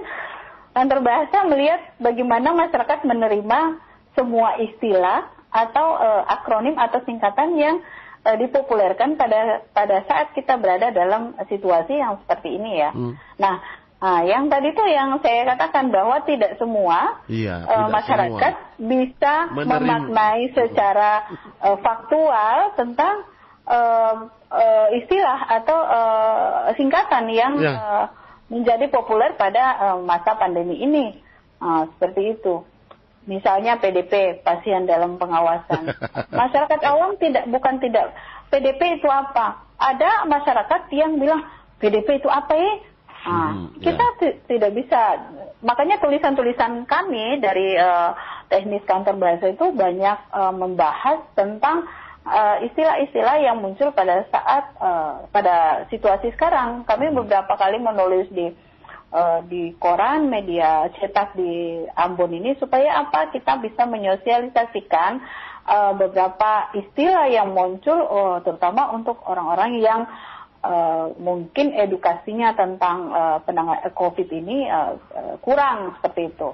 [0.71, 3.83] kantor bahasa melihat bagaimana masyarakat menerima
[4.15, 7.83] semua istilah atau eh, akronim atau singkatan yang
[8.27, 12.91] eh, dipopulerkan pada pada saat kita berada dalam situasi yang seperti ini ya.
[12.91, 13.15] Hmm.
[13.39, 13.57] Nah,
[13.97, 19.35] Nah, yang tadi tuh yang saya katakan bahwa tidak semua Iya, eh, tidak masyarakat bisa
[19.57, 19.73] Menerima.
[19.73, 21.25] memaknai secara
[21.65, 23.25] eh, faktual tentang
[23.65, 24.15] eh,
[24.53, 27.73] eh, istilah atau eh, singkatan yang Ya.
[27.73, 28.05] eh,
[28.53, 31.17] menjadi populer pada eh, masa pandemi ini.
[31.59, 32.63] Nah, seperti itu.
[33.27, 35.91] Misalnya PDP, pasien dalam pengawasan.
[36.41, 38.15] Masyarakat awam tidak bukan tidak
[38.49, 39.67] PDP itu apa?
[39.77, 41.43] Ada masyarakat yang bilang
[41.83, 42.73] PDP itu apa ya?
[43.27, 45.19] Nah, Hmm, kita ti- tidak bisa.
[45.59, 48.11] Makanya tulisan-tulisan kami dari eh,
[48.47, 51.91] teknis kantor bahasa itu banyak eh, membahas tentang
[52.23, 55.57] eh, istilah-istilah yang muncul pada saat eh, pada
[55.91, 56.87] situasi sekarang.
[56.87, 58.55] Kami beberapa kali menulis di
[59.13, 65.13] eh, di koran, media cetak di Ambon ini supaya apa kita bisa menyosialisasikan
[65.67, 70.01] eh, beberapa istilah yang muncul, oh, terutama untuk orang-orang yang
[70.65, 76.51] eh, mungkin edukasinya tentang eh, penanganan COVID ini eh, eh, kurang seperti itu.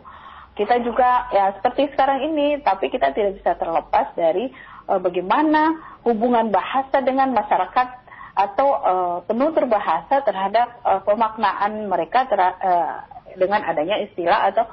[0.52, 4.52] Kita juga ya seperti sekarang ini, tapi kita tidak bisa terlepas dari
[4.88, 8.01] eh, bagaimana hubungan bahasa dengan masyarakat
[8.32, 12.96] atau eh, penutur bahasa terhadap eh, pemaknaan mereka tera- eh,
[13.36, 14.64] dengan adanya istilah atau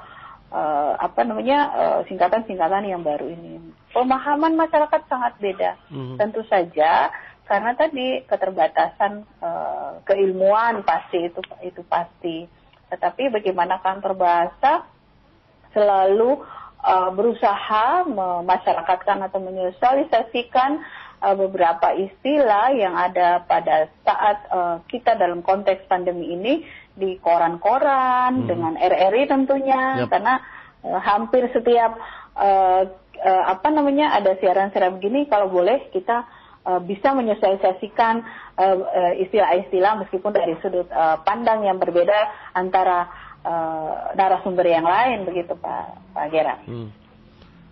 [0.52, 1.60] eh, apa namanya
[2.08, 3.60] singkatan-singkatan yang baru ini.
[3.92, 5.76] Pemahaman masyarakat sangat beda.
[5.92, 6.16] Mhm.
[6.18, 7.12] Tentu saja
[7.50, 12.48] karena tadi keterbatasan eh, keilmuan pasti itu itu pasti.
[12.90, 14.82] Tetapi bagaimana kantor bahasa
[15.74, 16.42] selalu
[16.84, 20.80] uh, berusaha memasyarakatkan atau menyosialisasikan
[21.22, 26.64] uh, beberapa istilah yang ada pada saat uh, kita dalam konteks pandemi ini
[26.96, 30.12] di koran-koran dengan RRI tentunya Yap.
[30.12, 30.34] karena
[30.84, 31.96] uh, hampir setiap
[32.36, 32.84] uh,
[33.20, 36.28] uh, apa namanya ada siaran-siaran begini kalau boleh kita
[36.68, 38.24] uh, bisa menyosialisasikan
[38.60, 43.08] uh, uh, istilah-istilah meskipun dari sudut uh, pandang yang berbeda antara
[43.44, 46.56] uh, narasumber yang lain begitu Pak Pak Gera.
[46.68, 46.92] Hmm.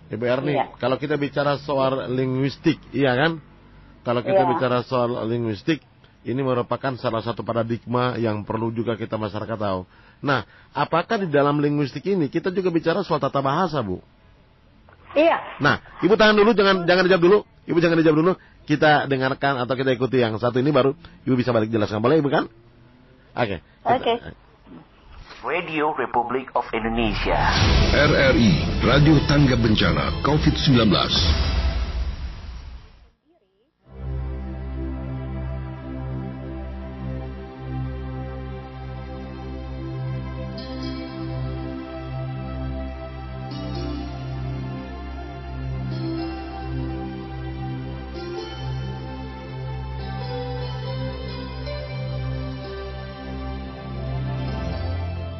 [0.07, 0.71] Ibu Erni, Iya.
[0.79, 3.43] kalau kita bicara soal linguistik, iya kan?
[4.07, 4.49] Kalau kita Iya.
[4.55, 5.83] bicara soal linguistik,
[6.23, 9.83] ini merupakan salah satu paradigma yang perlu juga kita masyarakat tahu.
[10.23, 13.99] Nah, apakah di dalam linguistik ini kita juga bicara soal tata bahasa, Bu?
[15.11, 15.59] Iya.
[15.59, 17.37] Nah, Ibu tahan dulu, jangan jangan dijawab dulu.
[17.67, 18.31] Ibu jangan dijawab dulu.
[18.67, 21.99] Kita dengarkan atau kita ikuti yang satu ini baru Ibu bisa balik jelaskan.
[21.99, 22.47] Boleh Ibu kan?
[23.35, 23.59] Oke.
[23.59, 24.13] kita- Oke.
[25.45, 27.37] Radio Republik of Indonesia.
[27.93, 31.56] RRI Radio Tangga Bencana COVID-19.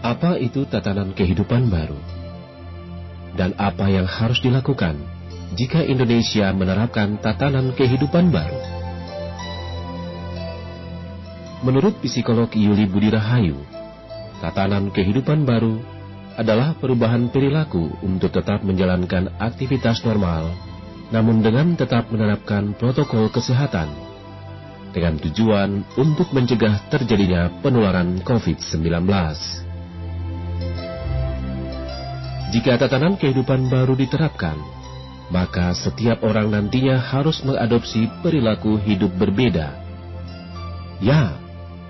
[0.08, 2.00] Apa itu tatanan kehidupan baru?
[3.36, 4.96] Dan apa yang harus dilakukan
[5.60, 8.56] jika Indonesia menerapkan tatanan kehidupan baru?
[11.68, 13.60] Menurut psikolog Yuli Budi Rahayu,
[14.40, 15.76] tatanan kehidupan baru
[16.40, 20.56] adalah perubahan perilaku untuk tetap menjalankan aktivitas normal,
[21.12, 23.92] namun dengan tetap menerapkan protokol kesehatan,
[24.96, 29.67] dengan tujuan untuk mencegah terjadinya penularan COVID-19.
[32.48, 34.56] Jika tatanan kehidupan baru diterapkan,
[35.28, 39.76] maka setiap orang nantinya harus mengadopsi perilaku hidup berbeda.
[41.04, 41.36] Ya,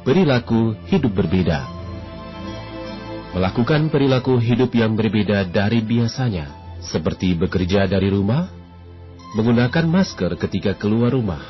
[0.01, 1.61] perilaku hidup berbeda.
[3.37, 6.49] Melakukan perilaku hidup yang berbeda dari biasanya,
[6.81, 8.49] seperti bekerja dari rumah,
[9.37, 11.43] menggunakan masker ketika keluar rumah,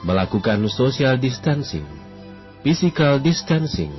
[0.00, 1.84] melakukan social distancing,
[2.64, 3.92] physical distancing,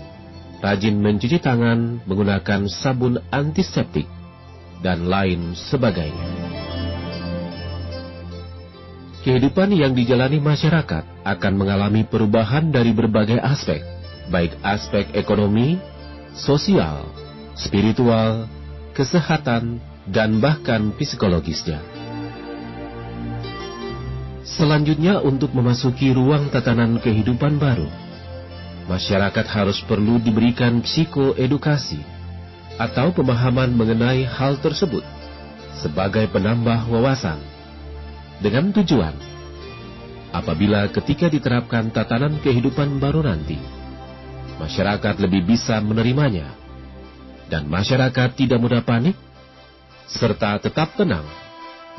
[0.59, 4.07] rajin mencuci tangan menggunakan sabun antiseptik,
[4.85, 6.29] dan lain sebagainya.
[9.25, 13.81] Kehidupan yang dijalani masyarakat akan mengalami perubahan dari berbagai aspek,
[14.29, 15.81] baik aspek ekonomi,
[16.37, 17.09] sosial,
[17.57, 18.45] spiritual,
[18.93, 21.81] kesehatan, dan bahkan psikologisnya.
[24.45, 27.89] Selanjutnya untuk memasuki ruang tatanan kehidupan baru,
[28.86, 32.02] masyarakat harus perlu diberikan psikoedukasi
[32.78, 35.02] atau pemahaman mengenai hal tersebut
[35.80, 37.39] sebagai penambah wawasan
[38.43, 39.15] dengan tujuan
[40.36, 43.58] apabila ketika diterapkan tatanan kehidupan baru nanti
[44.60, 46.52] masyarakat lebih bisa menerimanya
[47.48, 49.15] dan masyarakat tidak mudah panik
[50.06, 51.26] serta tetap tenang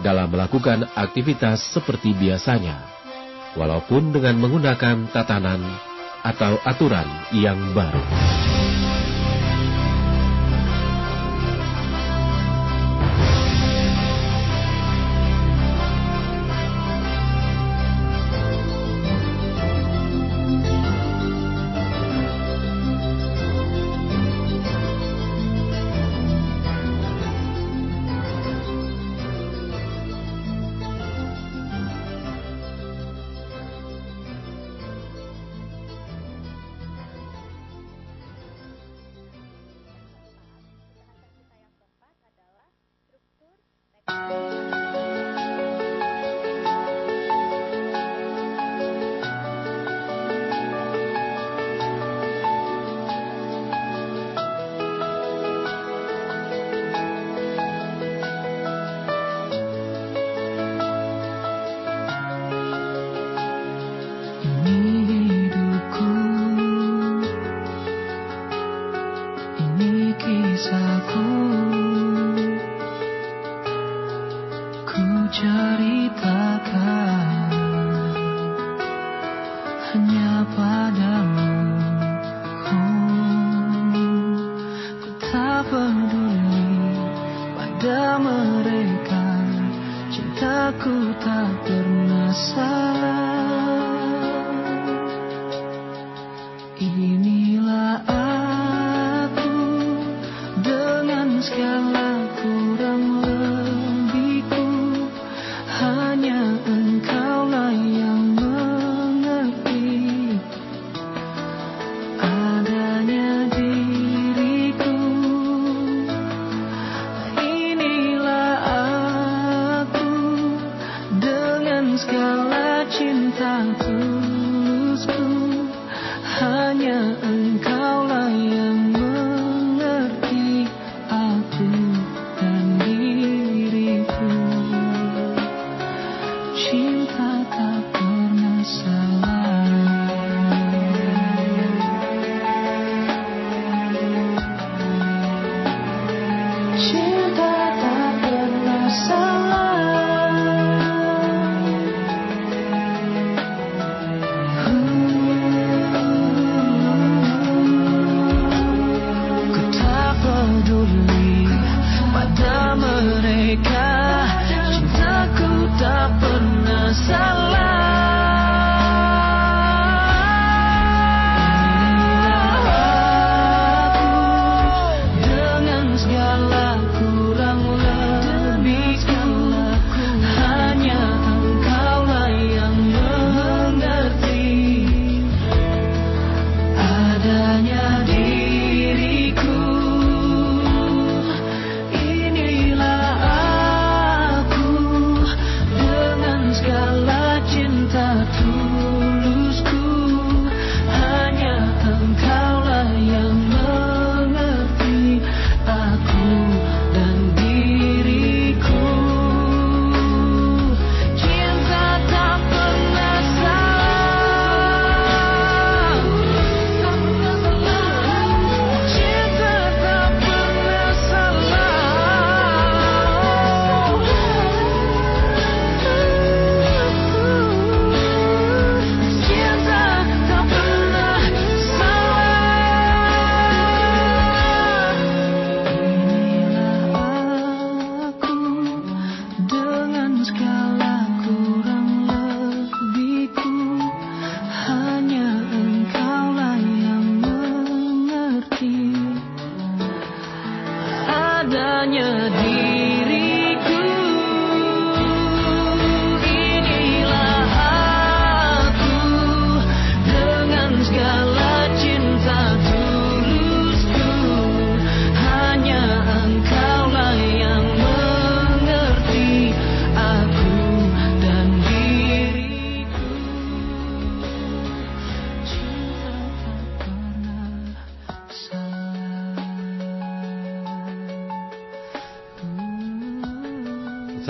[0.04, 2.76] dalam melakukan aktivitas seperti biasanya
[3.56, 5.64] walaupun dengan menggunakan tatanan
[6.26, 8.02] atau aturan yang baru.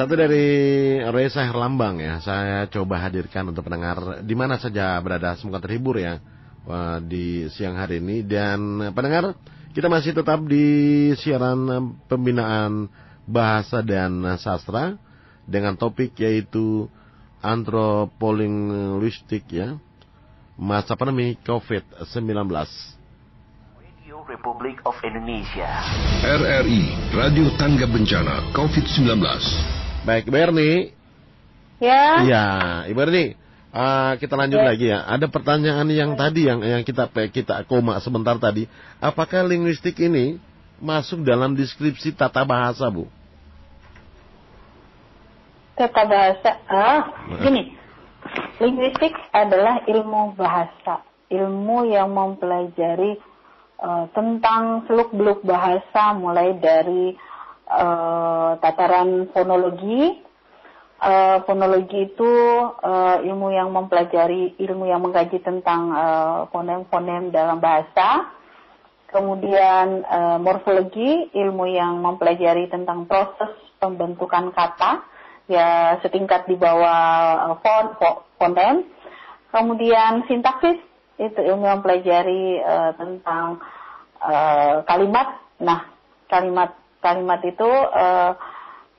[0.06, 5.58] Satu dari Reza Herlambang ya, saya coba hadirkan untuk pendengar di mana saja berada, semoga
[5.58, 6.22] terhibur ya
[6.62, 8.22] wah, di siang hari ini.
[8.22, 9.34] Dan pendengar,
[9.74, 12.86] kita masih tetap di siaran eh, pembinaan
[13.26, 14.94] bahasa dan sastra
[15.42, 16.86] dengan topik yaitu
[17.42, 19.74] antropolinguistik ya,
[20.54, 22.46] masa pandemi COVID-19.
[23.82, 25.66] Radio Republic of Indonesia.
[26.22, 29.75] RRI Radio Tangga Bencana COVID-19.
[30.06, 30.70] Baik, Ibu Erni.
[31.82, 32.44] Ya, Iya,
[32.88, 33.34] Ibu Erni.
[33.74, 34.66] ah, kita lanjut Ya.
[34.70, 35.02] lagi ya.
[35.04, 38.70] Ada pertanyaan yang tadi yang yang kita kita koma sebentar tadi.
[39.02, 40.38] Apakah linguistik ini
[40.78, 43.10] masuk dalam deskripsi tata bahasa, Bu?
[45.76, 46.50] tata bahasa.
[46.72, 47.00] Ah,
[47.44, 47.76] gini.
[48.56, 53.20] Linguistik adalah ilmu bahasa, ilmu yang mempelajari
[53.76, 57.12] eh, tentang seluk-beluk bahasa mulai dari
[57.66, 60.22] eh, tataran fonologi.
[60.96, 62.32] Eh, fonologi itu
[62.80, 65.92] eh, ilmu yang mempelajari ilmu yang mengkaji tentang
[66.54, 68.32] fonem-fonem dalam bahasa.
[69.06, 75.06] Kemudian eh, morfologi, ilmu yang mempelajari tentang proses pembentukan kata,
[75.46, 78.82] ya setingkat di bawah eh, fon, fo- fonem.
[79.54, 80.76] Kemudian sintaksis,
[81.16, 83.62] itu ilmu yang mempelajari eh, tentang
[84.20, 85.28] eh, kalimat.
[85.62, 85.88] Nah,
[86.28, 86.76] kalimat
[87.06, 88.32] kalimat itu eh,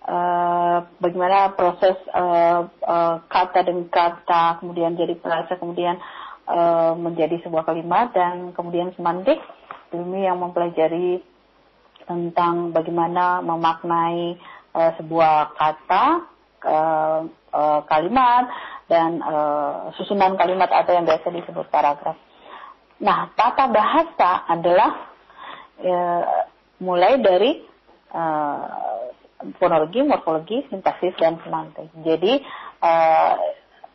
[0.07, 5.99] eh, bagaimana proses eh, eh, kata demi kata, kemudian jadi frasa, kemudian
[6.47, 9.43] eh, menjadi sebuah kalimat dan kemudian semantik
[9.91, 11.19] ilmu yang mempelajari
[12.07, 14.39] tentang bagaimana memaknai
[14.71, 16.05] eh, sebuah kata,
[16.63, 17.19] eh,
[17.51, 18.45] eh, kalimat
[18.87, 22.15] dan eh, susunan kalimat atau yang biasa disebut paragraf.
[22.97, 24.91] Nah, tata bahasa adalah
[25.83, 26.23] eh,
[26.81, 27.61] mulai dari
[28.11, 28.61] eh,
[29.61, 31.89] fonologi, morfologi, sintaksis dan semantik.
[32.01, 32.41] Jadi
[32.81, 33.33] eh,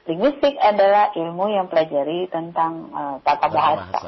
[0.07, 4.01] linguistik adalah ilmu yang pelajari tentang eh, tata bahasa.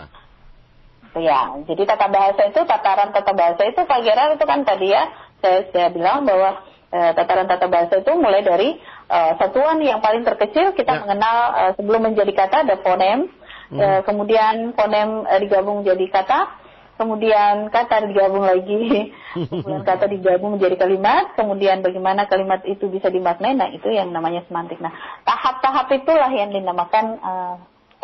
[1.15, 5.07] Ya, jadi tata bahasa itu tataran tata bahasa itu Pak Gerard itu kan tadi ya
[5.39, 6.59] saya saya bilang bahwa
[6.91, 8.75] eh, tataran tata bahasa itu mulai dari
[9.07, 11.01] eh, satuan yang paling terkecil kita Ya.
[11.07, 13.31] mengenal eh, sebelum menjadi kata ada fonem,
[13.65, 14.05] Hmm.
[14.05, 16.47] kemudian fonem digabung jadi kata,
[16.95, 19.13] kemudian kata digabung lagi,
[19.51, 24.47] kemudian kata digabung menjadi kalimat, kemudian bagaimana kalimat itu bisa dimaknai, nah itu yang namanya
[24.47, 24.79] semantik.
[24.79, 24.95] Nah
[25.27, 27.55] tahap-tahap itulah yang dinamakan eh,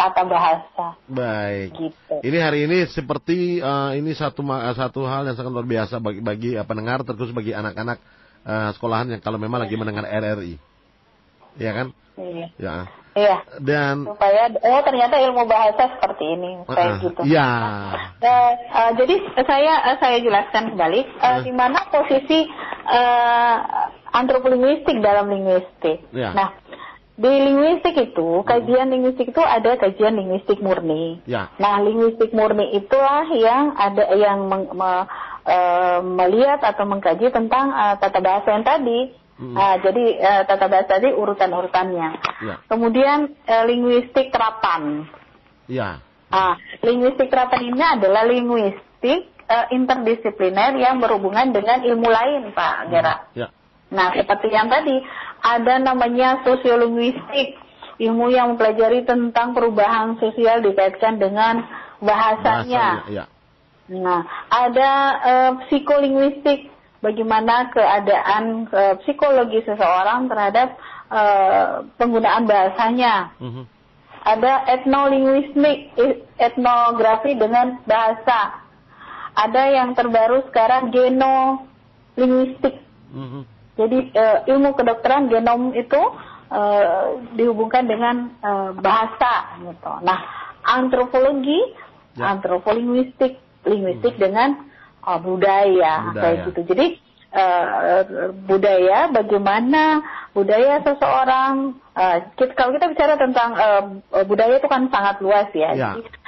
[0.01, 1.77] tata bahasa Baik.
[1.77, 2.15] gitu.
[2.25, 6.21] Ini hari ini seperti eh, ini satu ma- satu hal yang sangat luar biasa bagi
[6.25, 7.99] bagi eh, pendengar terkhusus bagi anak-anak
[8.49, 10.57] eh, sekolahan yang kalau memang lagi mendengar RRI.
[11.61, 11.87] Iya kan?
[12.17, 12.47] Iya.
[12.57, 13.00] Ya.
[13.11, 13.43] Iya.
[13.59, 17.21] Dan supaya oh ternyata ilmu bahasa seperti ini kayak eh, gitu.
[17.27, 17.51] ya.
[18.23, 21.39] Eh, eh, jadi saya eh, saya jelaskan kembali eh, Eh.
[21.43, 22.47] di mana posisi
[22.87, 23.57] eh,
[24.11, 26.07] antropolinguistik dalam linguistik.
[26.11, 26.31] Ya.
[26.35, 26.49] Nah,
[27.15, 31.19] di linguistik itu kajian linguistik itu ada kajian linguistik murni.
[31.27, 31.51] Ya.
[31.59, 35.07] Nah, linguistik murni itulah yang ada yang meng- me-
[35.45, 39.19] eh, melihat atau mengkaji tentang eh, tata bahasa yang tadi.
[39.41, 39.57] Mm.
[39.57, 42.09] Ah, jadi eh, tata bahasa tadi urutan-urutannya.
[42.45, 42.57] Ya.
[42.69, 45.09] Kemudian eh, linguistik terapan.
[45.65, 46.05] Ya.
[46.29, 53.17] Ah, linguistik terapan ini adalah linguistik eh, interdisipliner yang berhubungan dengan ilmu lain, Pak Gera.
[53.33, 53.49] Ya.
[53.91, 55.03] Nah, seperti yang tadi,
[55.43, 57.59] ada namanya sosiolinguistik,
[57.99, 61.65] ilmu yang mempelajari tentang perubahan sosial dikaitkan dengan
[61.99, 63.09] bahasanya.
[63.09, 63.25] Bahasanya, Ya.
[63.91, 66.70] Nah, ada eh, psikolinguistik,
[67.01, 70.77] bagaimana keadaan eh, psikologi seseorang terhadap
[71.11, 73.35] eh, penggunaan bahasanya.
[73.41, 73.65] Mhm.
[74.21, 78.61] Ada etnolinguistik, i- etnografi dengan bahasa.
[79.33, 82.85] Ada yang terbaru sekarang genolinguistik.
[83.11, 83.43] Mhm.
[83.75, 86.01] Jadi eh, ilmu kedokteran genom itu
[86.53, 89.93] eh, dihubungkan dengan eh, bahasa gitu.
[90.05, 90.21] Nah,
[90.63, 91.81] antropologi,
[92.11, 92.35] Ya.
[92.35, 94.67] antropolinguistik, linguistik dengan
[95.01, 96.21] eh, budaya, Budaya.
[96.21, 96.61] kayak gitu.
[96.69, 96.87] Jadi
[97.31, 98.01] eh,
[98.43, 101.55] budaya bagaimana budaya seseorang
[101.93, 103.83] eh, kita- kalau kita bicara tentang eh,
[104.25, 105.73] budaya itu kan sangat luas ya.
[105.75, 105.91] Ya.
[105.95, 106.19] Jadi,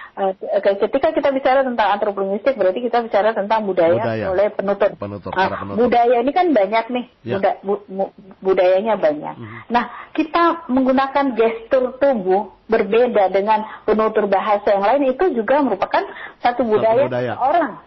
[0.77, 4.27] ketika kita bicara tentang antropolinguistik berarti kita bicara tentang budaya, Budaya.
[4.29, 4.93] oleh penutur.
[4.93, 5.89] Penutur, Nah, penutur.
[5.89, 7.41] budaya ini kan banyak nih, Ya.
[7.41, 8.13] buda- bu- mu-
[8.45, 9.35] budayanya banyak.
[9.41, 9.59] Mhm.
[9.73, 16.05] Nah, kita menggunakan gestur tubuh berbeda dengan penutur bahasa yang lain itu juga merupakan
[16.45, 17.33] satu budaya, budaya.
[17.41, 17.81] orang.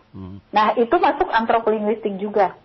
[0.52, 2.56] Nah, itu masuk antropolinguistik juga.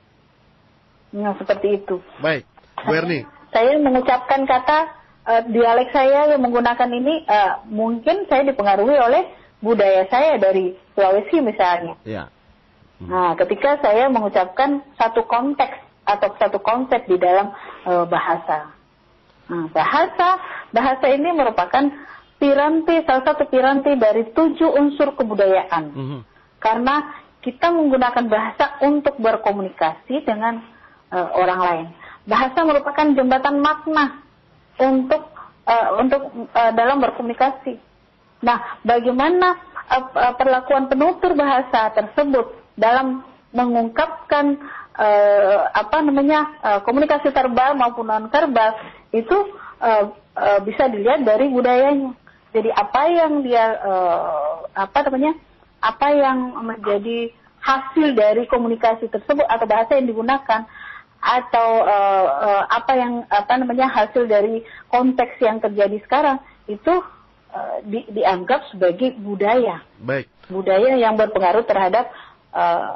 [1.11, 1.99] Nah, seperti itu.
[2.23, 2.47] Baik.
[2.87, 3.27] Bu Erni.
[3.51, 4.79] Saya mengucapkan kata
[5.27, 9.23] eh, dialek saya yang menggunakan ini eh, mungkin saya dipengaruhi oleh
[9.59, 11.99] budaya saya dari Sulawesi misalnya.
[12.07, 12.31] Ya.
[13.03, 15.77] Nah, ketika saya mengucapkan satu konteks
[16.07, 17.51] atau satu konsep di dalam
[17.85, 18.71] eh, bahasa.
[19.51, 20.39] Nah, bahasa
[20.71, 21.91] bahasa ini merupakan
[22.39, 25.85] piranti salah satu piranti dari tujuh unsur kebudayaan.
[25.91, 26.21] Mhm.
[26.61, 30.61] Karena kita menggunakan bahasa untuk berkomunikasi dengan
[31.09, 31.87] eh, orang lain.
[32.29, 34.21] Bahasa merupakan jembatan makna
[34.77, 35.33] untuk
[35.65, 36.23] eh, untuk
[36.53, 37.81] eh, dalam berkomunikasi.
[38.45, 39.57] Nah, bagaimana
[39.89, 44.61] eh, perlakuan penutur bahasa tersebut dalam mengungkapkan
[45.01, 48.77] eh, apa namanya eh, komunikasi verbal maupun non verbal
[49.17, 49.37] itu
[49.81, 50.05] eh,
[50.37, 52.13] eh, bisa dilihat dari budayanya.
[52.51, 55.33] Jadi apa yang dia eh, apa namanya
[55.81, 60.65] apa yang menjadi hasil dari komunikasi tersebut atau bahasa yang digunakan
[61.21, 66.95] atau eh, eh, apa yang apa namanya hasil dari konteks yang terjadi sekarang itu
[67.53, 70.33] eh, di- dianggap sebagai budaya Baik.
[70.49, 72.09] budaya yang berpengaruh terhadap
[72.57, 72.91] eh,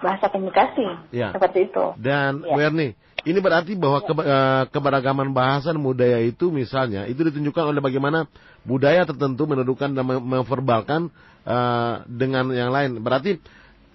[0.00, 1.30] bahasa komunikasi Ya.
[1.32, 1.84] seperti itu.
[2.00, 2.56] Dan Ya.
[2.56, 2.88] Bu Erni,
[3.24, 8.24] ini berarti bahwa keba- eh, keberagaman bahasa dan budaya itu misalnya itu ditunjukkan oleh bagaimana
[8.64, 13.00] budaya tertentu mendudukan dan mem- memverbalkan eh, dengan yang lain.
[13.00, 13.40] Berarti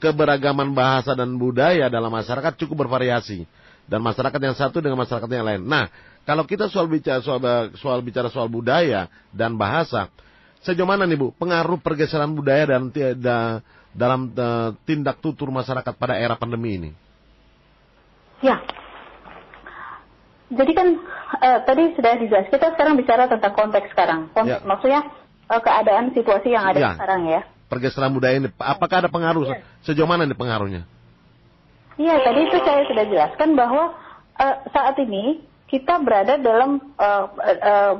[0.01, 3.45] keberagaman bahasa dan budaya dalam masyarakat cukup bervariasi
[3.85, 5.61] dan masyarakat yang satu dengan masyarakat yang lain.
[5.65, 5.87] Nah,
[6.25, 7.41] kalau kita soal bicara soal,
[7.77, 10.09] soal bicara soal budaya dan bahasa,
[10.65, 13.61] sejauh mana nih Bu pengaruh pergeseran budaya dan ti- da-
[13.95, 16.91] dalam eh, tindak tutur masyarakat pada era pandemi ini?
[18.43, 18.59] Ya,
[20.51, 20.87] Jadi kan
[21.41, 22.45] eh, tadi sudah dijelas.
[22.53, 24.29] Kita sekarang bicara tentang konteks sekarang.
[24.29, 24.67] Konteks Ya.
[24.67, 25.01] maksudnya
[25.49, 26.91] eh, keadaan situasi yang ada Ya.
[26.93, 27.41] sekarang ya.
[27.65, 29.49] Pergeseran budaya ini, apakah ada pengaruh?
[29.81, 30.85] Sejauh mana ini pengaruhnya?
[31.97, 33.97] Iya, tadi itu saya sudah jelaskan bahwa
[34.37, 37.93] eh, saat ini kita berada dalam eh, eh,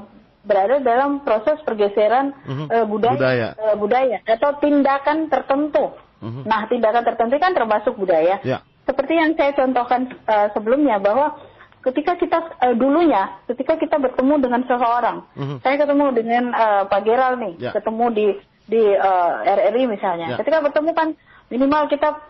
[0.46, 2.66] berada dalam proses pergeseran Mhm.
[2.70, 3.48] eh, budaya Budaya.
[3.58, 5.86] eh, budaya atau tindakan tertentu.
[6.22, 6.42] Mhm.
[6.46, 8.40] Nah, tindakan tertentu kan termasuk budaya.
[8.46, 8.62] Ya.
[8.86, 11.36] Seperti yang saya contohkan eh, sebelumnya bahwa
[11.82, 15.56] ketika kita eh, dulunya, ketika kita bertemu dengan seseorang, Mhm.
[15.62, 17.72] saya ketemu dengan eh, Pak Geral nih, Ya.
[17.74, 18.28] ketemu di
[18.66, 20.34] di eh, RRI misalnya.
[20.34, 20.38] Ya.
[20.38, 21.08] Ketika bertemu kan
[21.50, 22.22] minimal kita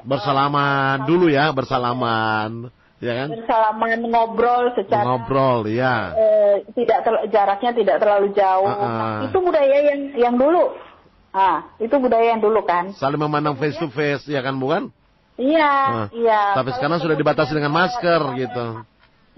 [0.00, 3.28] Bersalaman dulu ya, bersalaman, ya kan?
[3.32, 6.12] bersalaman ngobrol secara Ngobrol, ya.
[6.14, 8.68] eh, tidak tel- jaraknya tidak terlalu jauh.
[8.68, 8.88] Ah, ah.
[8.88, 10.76] Nah, itu budaya yang yang dulu.
[11.30, 12.92] Ah, itu budaya yang dulu kan.
[12.94, 14.92] Saling memandang face to face, ya kan bukan?
[15.40, 16.52] Iya, Nah, iya.
[16.52, 18.66] Tapi sekarang sudah dibatasi dengan masker eh, gitu.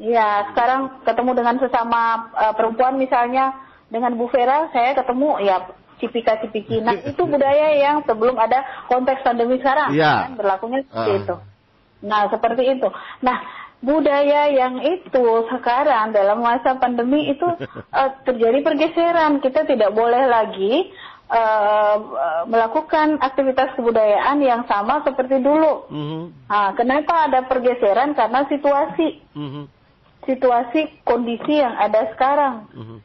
[0.02, 2.02] Iya, sekarang ketemu dengan sesama
[2.34, 3.54] eh, perempuan misalnya
[3.86, 5.68] dengan Bu Vera, saya ketemu ya
[6.02, 6.82] cipika-cipiki.
[6.82, 10.26] Nah, itu budaya yang sebelum ada konteks pandemi sekarang Iya.
[10.26, 11.20] kan berlakunya seperti Ah.
[11.22, 11.34] itu.
[12.02, 12.88] Nah, seperti itu.
[13.22, 13.38] Nah,
[13.82, 17.46] budaya yang itu sekarang dalam masa pandemi itu
[17.98, 19.38] eh, terjadi pergeseran.
[19.38, 20.90] Kita tidak boleh lagi
[21.30, 21.96] eh,
[22.46, 25.86] melakukan aktivitas kebudayaan yang sama seperti dulu.
[25.90, 28.14] Mhm, Nah, kenapa ada pergeseran?
[28.18, 29.64] Karena situasi mhm,
[30.26, 32.66] situasi kondisi yang ada sekarang.
[32.74, 32.98] mhm.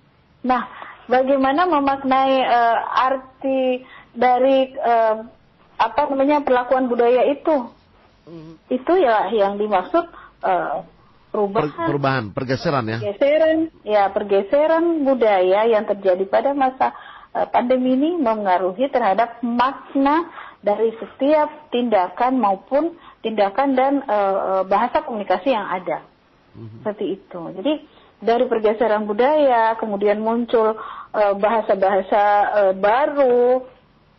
[0.45, 0.69] Nah,
[1.05, 3.61] bagaimana memaknai eh, arti
[4.13, 5.15] dari eh,
[5.77, 7.76] apa namanya perlakuan budaya itu?
[8.67, 10.05] Itu ya yang dimaksud
[10.41, 10.83] Per-
[11.31, 12.97] perubahan, perubahan, pergeseran ya.
[12.97, 16.95] pergeseran, ya pergeseran budaya yang terjadi pada masa
[17.35, 20.31] eh, pandemi ini mengaruhi terhadap makna
[20.63, 26.01] dari setiap tindakan maupun tindakan dan eh, bahasa komunikasi yang ada
[26.57, 27.41] seperti itu.
[27.53, 27.73] Jadi
[28.17, 30.73] dari pergeseran budaya, kemudian muncul
[31.13, 33.61] bahasa-bahasa eh, baru.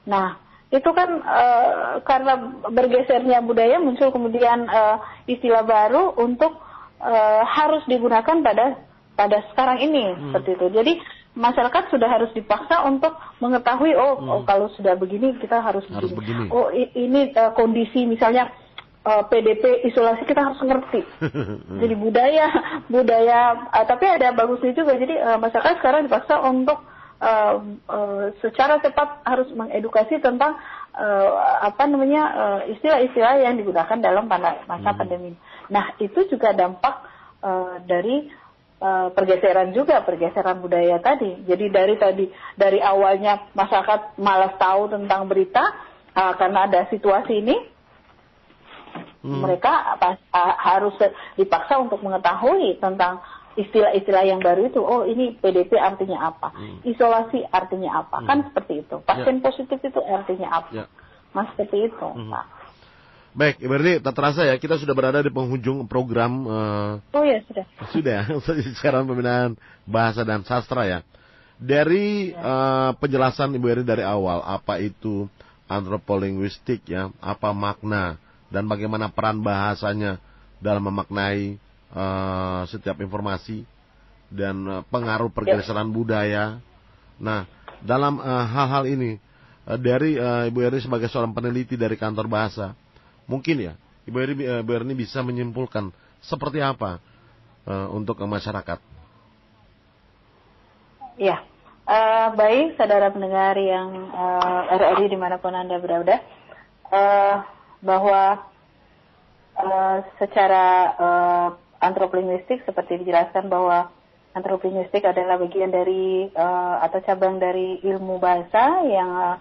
[0.06, 0.38] Nah,
[0.68, 1.70] itu kan eh,
[2.04, 2.34] karena
[2.68, 4.96] bergesernya budaya muncul kemudian eh,
[5.26, 6.60] istilah baru untuk
[7.00, 8.76] eh, harus digunakan pada
[9.16, 10.66] pada sekarang ini seperti itu.
[10.70, 10.92] Jadi
[11.34, 16.50] masyarakat sudah harus dipaksa untuk mengetahui oh, oh, kalau sudah begini kita harus, Harus begini.
[16.50, 18.52] Oh i- ini eh, kondisi misalnya
[19.02, 21.00] eh, PDP isolasi kita harus ngerti.
[21.82, 22.46] Jadi budaya
[22.86, 23.40] budaya
[23.72, 24.94] eh, tapi ada bagusnya juga.
[24.94, 26.78] Jadi eh, masyarakat sekarang dipaksa untuk
[27.22, 30.58] eh, secara cepat harus mengedukasi tentang
[30.94, 31.30] eh,
[31.62, 34.30] apa namanya eh, istilah-istilah yang digunakan dalam
[34.66, 35.34] masa pandemi.
[35.70, 36.94] Nah itu juga dampak
[37.42, 38.16] eh, dari
[38.78, 41.42] eh, pergeseran juga pergeseran budaya tadi.
[41.46, 45.64] Jadi dari tadi dari awalnya masyarakat malas tahu tentang berita
[46.14, 47.78] eh, karena ada situasi ini
[49.18, 49.42] Hmm.
[49.42, 50.14] mereka apa,
[50.62, 50.94] harus
[51.34, 53.18] dipaksa untuk mengetahui tentang
[53.58, 54.78] istilah-istilah yang baru itu.
[54.78, 56.54] Oh, ini PDP artinya apa?
[56.54, 56.78] Hmm.
[56.86, 58.22] Isolasi artinya apa?
[58.22, 58.96] Kan seperti itu.
[59.02, 60.70] Pasien positif itu artinya apa?
[60.70, 60.84] Ya.
[61.34, 62.06] Mas seperti itu.
[62.06, 62.30] Hmm.
[62.30, 62.46] Pak.
[63.38, 67.64] Baik, berarti tak terasa ya kita sudah berada di penghujung program eh, Oh ya sudah.
[67.94, 68.20] sudah
[68.80, 69.54] sekarang pembinaan
[69.84, 70.98] bahasa dan sastra ya.
[71.58, 75.28] Dari eh, penjelasan Ibu Eri dari awal apa itu
[75.68, 78.16] antropolinguistik ya, apa makna
[78.48, 80.16] dan bagaimana peran bahasanya
[80.58, 81.60] dalam memaknai
[81.92, 83.64] eh, setiap informasi
[84.28, 86.60] dan eh, pengaruh pergeseran budaya.
[87.20, 87.48] Nah,
[87.84, 89.10] dalam eh, hal-hal ini
[89.68, 92.72] eh, dari eh, Ibu Eri sebagai seorang peneliti dari kantor bahasa,
[93.28, 93.74] mungkin ya
[94.08, 95.92] Ibu eh, Ibu Eri bisa menyimpulkan
[96.24, 97.00] seperti apa
[97.68, 98.80] eh, untuk masyarakat.
[101.18, 101.42] Ya,
[101.88, 106.20] Eh, baik saudara pendengar yang eh, RRI di mana pun anda berada,
[106.92, 107.36] eh,
[107.80, 108.44] bahwa
[109.56, 111.48] eh, secara eh,
[111.78, 113.90] antropolinguistik seperti dijelaskan bahwa
[114.34, 119.38] antropolinguistik adalah bagian dari eh, atau cabang dari ilmu bahasa yang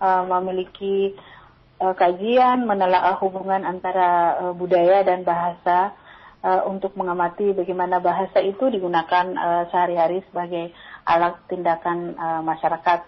[0.00, 1.14] eh, memiliki
[1.78, 5.94] eh, kajian menelaah hubungan antara eh, budaya dan bahasa
[6.42, 10.74] eh, untuk mengamati bagaimana bahasa itu digunakan eh, sehari-hari sebagai
[11.06, 13.00] alat tindakan eh, masyarakat.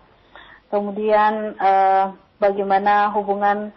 [0.70, 2.06] Kemudian eh,
[2.42, 3.70] bagaimana hubungan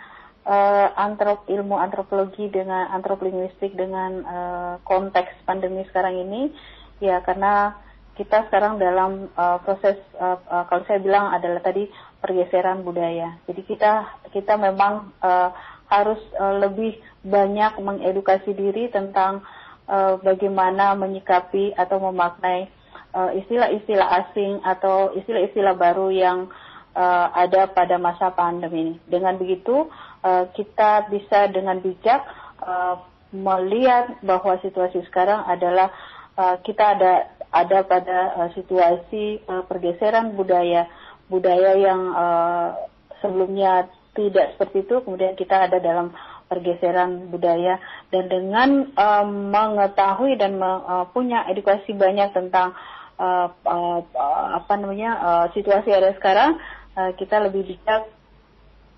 [0.46, 6.54] eh, antrop ilmu antropologi dengan antropolinguistik dengan eh, konteks pandemi sekarang ini
[7.02, 7.76] ya karena
[8.16, 11.89] kita sekarang dalam eh, proses eh, eh, kalau saya bilang adalah tadi
[12.24, 13.36] pergeseran budaya.
[13.46, 15.50] Jadi kita kita memang eh,
[15.91, 16.96] harus eh, lebih
[17.28, 19.43] banyak mengedukasi diri tentang
[19.91, 22.72] eh, bagaimana menyikapi atau memaknai
[23.16, 26.52] istilah-istilah asing atau istilah-istilah baru yang
[26.96, 28.96] eh, ada pada masa pandemi ini.
[29.08, 29.88] Dengan begitu
[30.26, 32.26] eh, kita bisa dengan bijak
[32.65, 32.95] eh,
[33.36, 35.91] melihat bahwa situasi sekarang adalah
[36.39, 37.13] uh, kita ada
[37.51, 40.88] ada pada uh, situasi uh, pergeseran budaya
[41.28, 42.80] budaya yang uh,
[43.19, 46.15] sebelumnya tidak seperti itu kemudian kita ada dalam
[46.45, 47.82] pergeseran budaya.
[48.13, 52.78] Dan dengan um, mengetahui dan uh, punya edukasi banyak tentang
[53.17, 56.61] uh, uh, uh, apa namanya uh, situasi ada sekarang
[56.95, 58.07] uh, kita lebih bijak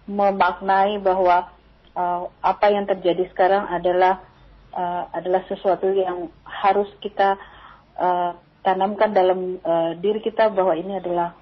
[0.08, 1.52] memaknai bahwa
[1.94, 4.24] uh, apa yang terjadi sekarang adalah
[4.72, 7.36] uh, adalah sesuatu yang harus kita
[8.00, 8.32] uh,
[8.64, 11.36] tanamkan dalam uh, diri kita bahwa ini adalah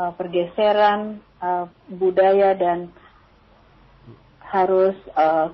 [0.00, 2.88] uh, pergeseran uh, budaya dan
[4.46, 5.50] harus uh,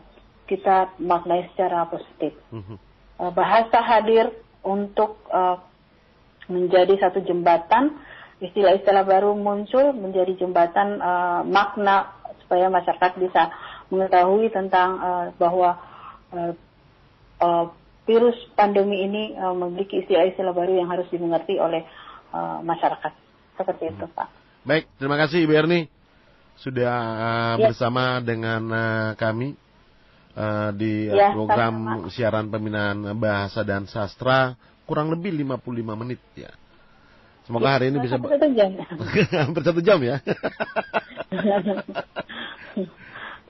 [0.46, 2.36] kita maknai secara positif.
[2.52, 2.76] Mhm.
[3.18, 4.30] Uh, bahasa hadir
[4.62, 5.58] untuk uh,
[6.50, 7.96] menjadi satu jembatan,
[8.42, 13.50] istilah-istilah baru muncul menjadi jembatan uh, makna supaya masyarakat bisa
[13.88, 15.78] mengetahui tentang uh, bahwa
[16.32, 16.52] uh,
[17.40, 17.64] uh,
[18.02, 21.86] virus pandemi ini uh, memiliki istilah-istilah baru yang harus dimengerti oleh
[22.34, 23.12] uh, masyarakat.
[23.54, 24.28] Seperti itu, Pak.
[24.62, 25.80] Baik, terima kasih Ibu Erni
[26.58, 27.68] sudah uh, Ya.
[27.70, 29.58] bersama dengan uh, kami
[30.38, 32.12] uh, di Ya, program sama-sama.
[32.14, 34.54] siaran pembinaan bahasa dan sastra
[34.86, 36.50] kurang lebih 55 menit ya.
[37.42, 38.70] Semoga hari ini bisa Satu satu jam.
[39.46, 40.16] hampir satu jam ya.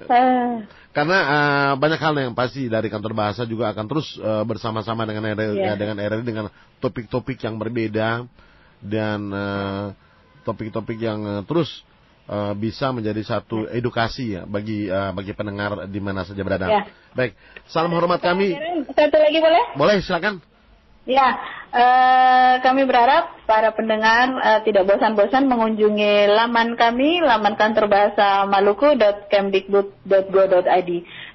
[0.03, 0.55] Eh,
[0.91, 5.31] Karena uh, banyak hal yang pasti dari kantor bahasa juga akan terus uh, bersama-sama dengan
[5.31, 5.79] RRI, Iya.
[5.79, 6.47] dengan RRI dengan
[6.83, 8.27] topik-topik yang berbeda
[8.83, 9.95] dan uh,
[10.43, 11.87] topik-topik yang uh, terus
[12.27, 16.67] uh, bisa menjadi satu edukasi ya bagi uh, bagi pendengar di mana saja berada.
[16.67, 16.83] Ya.
[17.15, 17.39] Baik,
[17.71, 18.59] salam hormat kami.
[18.91, 19.65] Satu lagi boleh?
[19.79, 20.43] Boleh silakan.
[21.07, 21.35] Ya,
[21.73, 30.91] eh, kami berharap para pendengar eh, tidak bosan-bosan mengunjungi laman kami, laman kantor bahasa maluku.kemdikbud.go.id.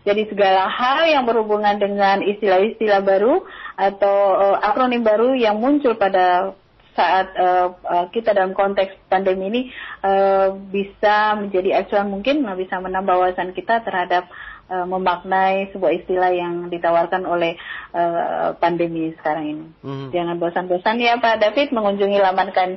[0.07, 3.43] Jadi segala hal yang berhubungan dengan istilah-istilah baru
[3.75, 6.53] atau eh, akronim baru yang muncul pada
[6.97, 9.61] saat eh, eh, kita dalam konteks pandemi ini
[10.01, 14.25] eh, bisa menjadi acuan mungkin bisa menambah wawasan kita terhadap
[14.67, 17.55] eh, memaknai sebuah istilah yang ditawarkan oleh
[17.95, 19.65] eh, pandemi sekarang ini.
[19.83, 20.07] Mhm.
[20.13, 22.75] Jangan bosan-bosan ya Pak David mengunjungi laman kan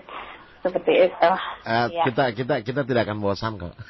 [0.60, 1.30] seperti itu.
[1.64, 2.04] Eh, Iya.
[2.04, 3.72] Kita kita kita tidak akan bosan kok.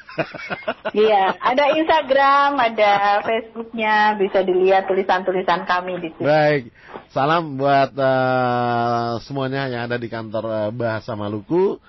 [0.91, 6.27] Iya, ada Instagram, ada Facebooknya, bisa dilihat tulisan-tulisan kami di situ.
[6.27, 6.67] Baik,
[7.15, 11.79] salam buat eh, semuanya yang ada di kantor eh, Bahasa Maluku.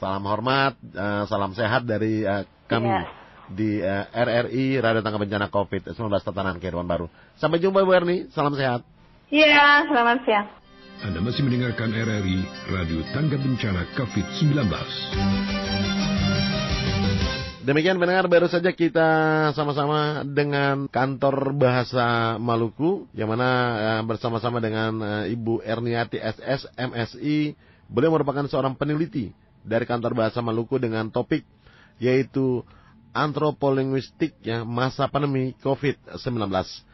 [0.00, 3.19] Salam hormat, eh, salam sehat dari eh, kami Iya.
[3.50, 7.10] Di eh, RRI Radio Tangga Bencana COVID-19 Tatanan Kehidupan Baru.
[7.36, 8.86] Sampai jumpa Bu Erni, salam sehat.
[9.30, 10.46] Iya, selamat siang.
[11.00, 12.38] Anda masih mendengarkan RRI
[12.70, 14.68] Radio Tangga Bencana COVID-19.
[17.60, 19.08] Demikian pendengar baru saja kita
[19.52, 23.48] sama-sama dengan kantor bahasa Maluku yang mana
[23.78, 24.96] eh, bersama-sama dengan
[25.26, 27.54] eh, Ibu Erniati SS MSI.
[27.90, 31.44] Beliau merupakan seorang peneliti dari kantor bahasa Maluku dengan topik
[32.00, 32.64] yaitu
[33.14, 36.89] antropolinguistik ya masa pandemi COVID-19.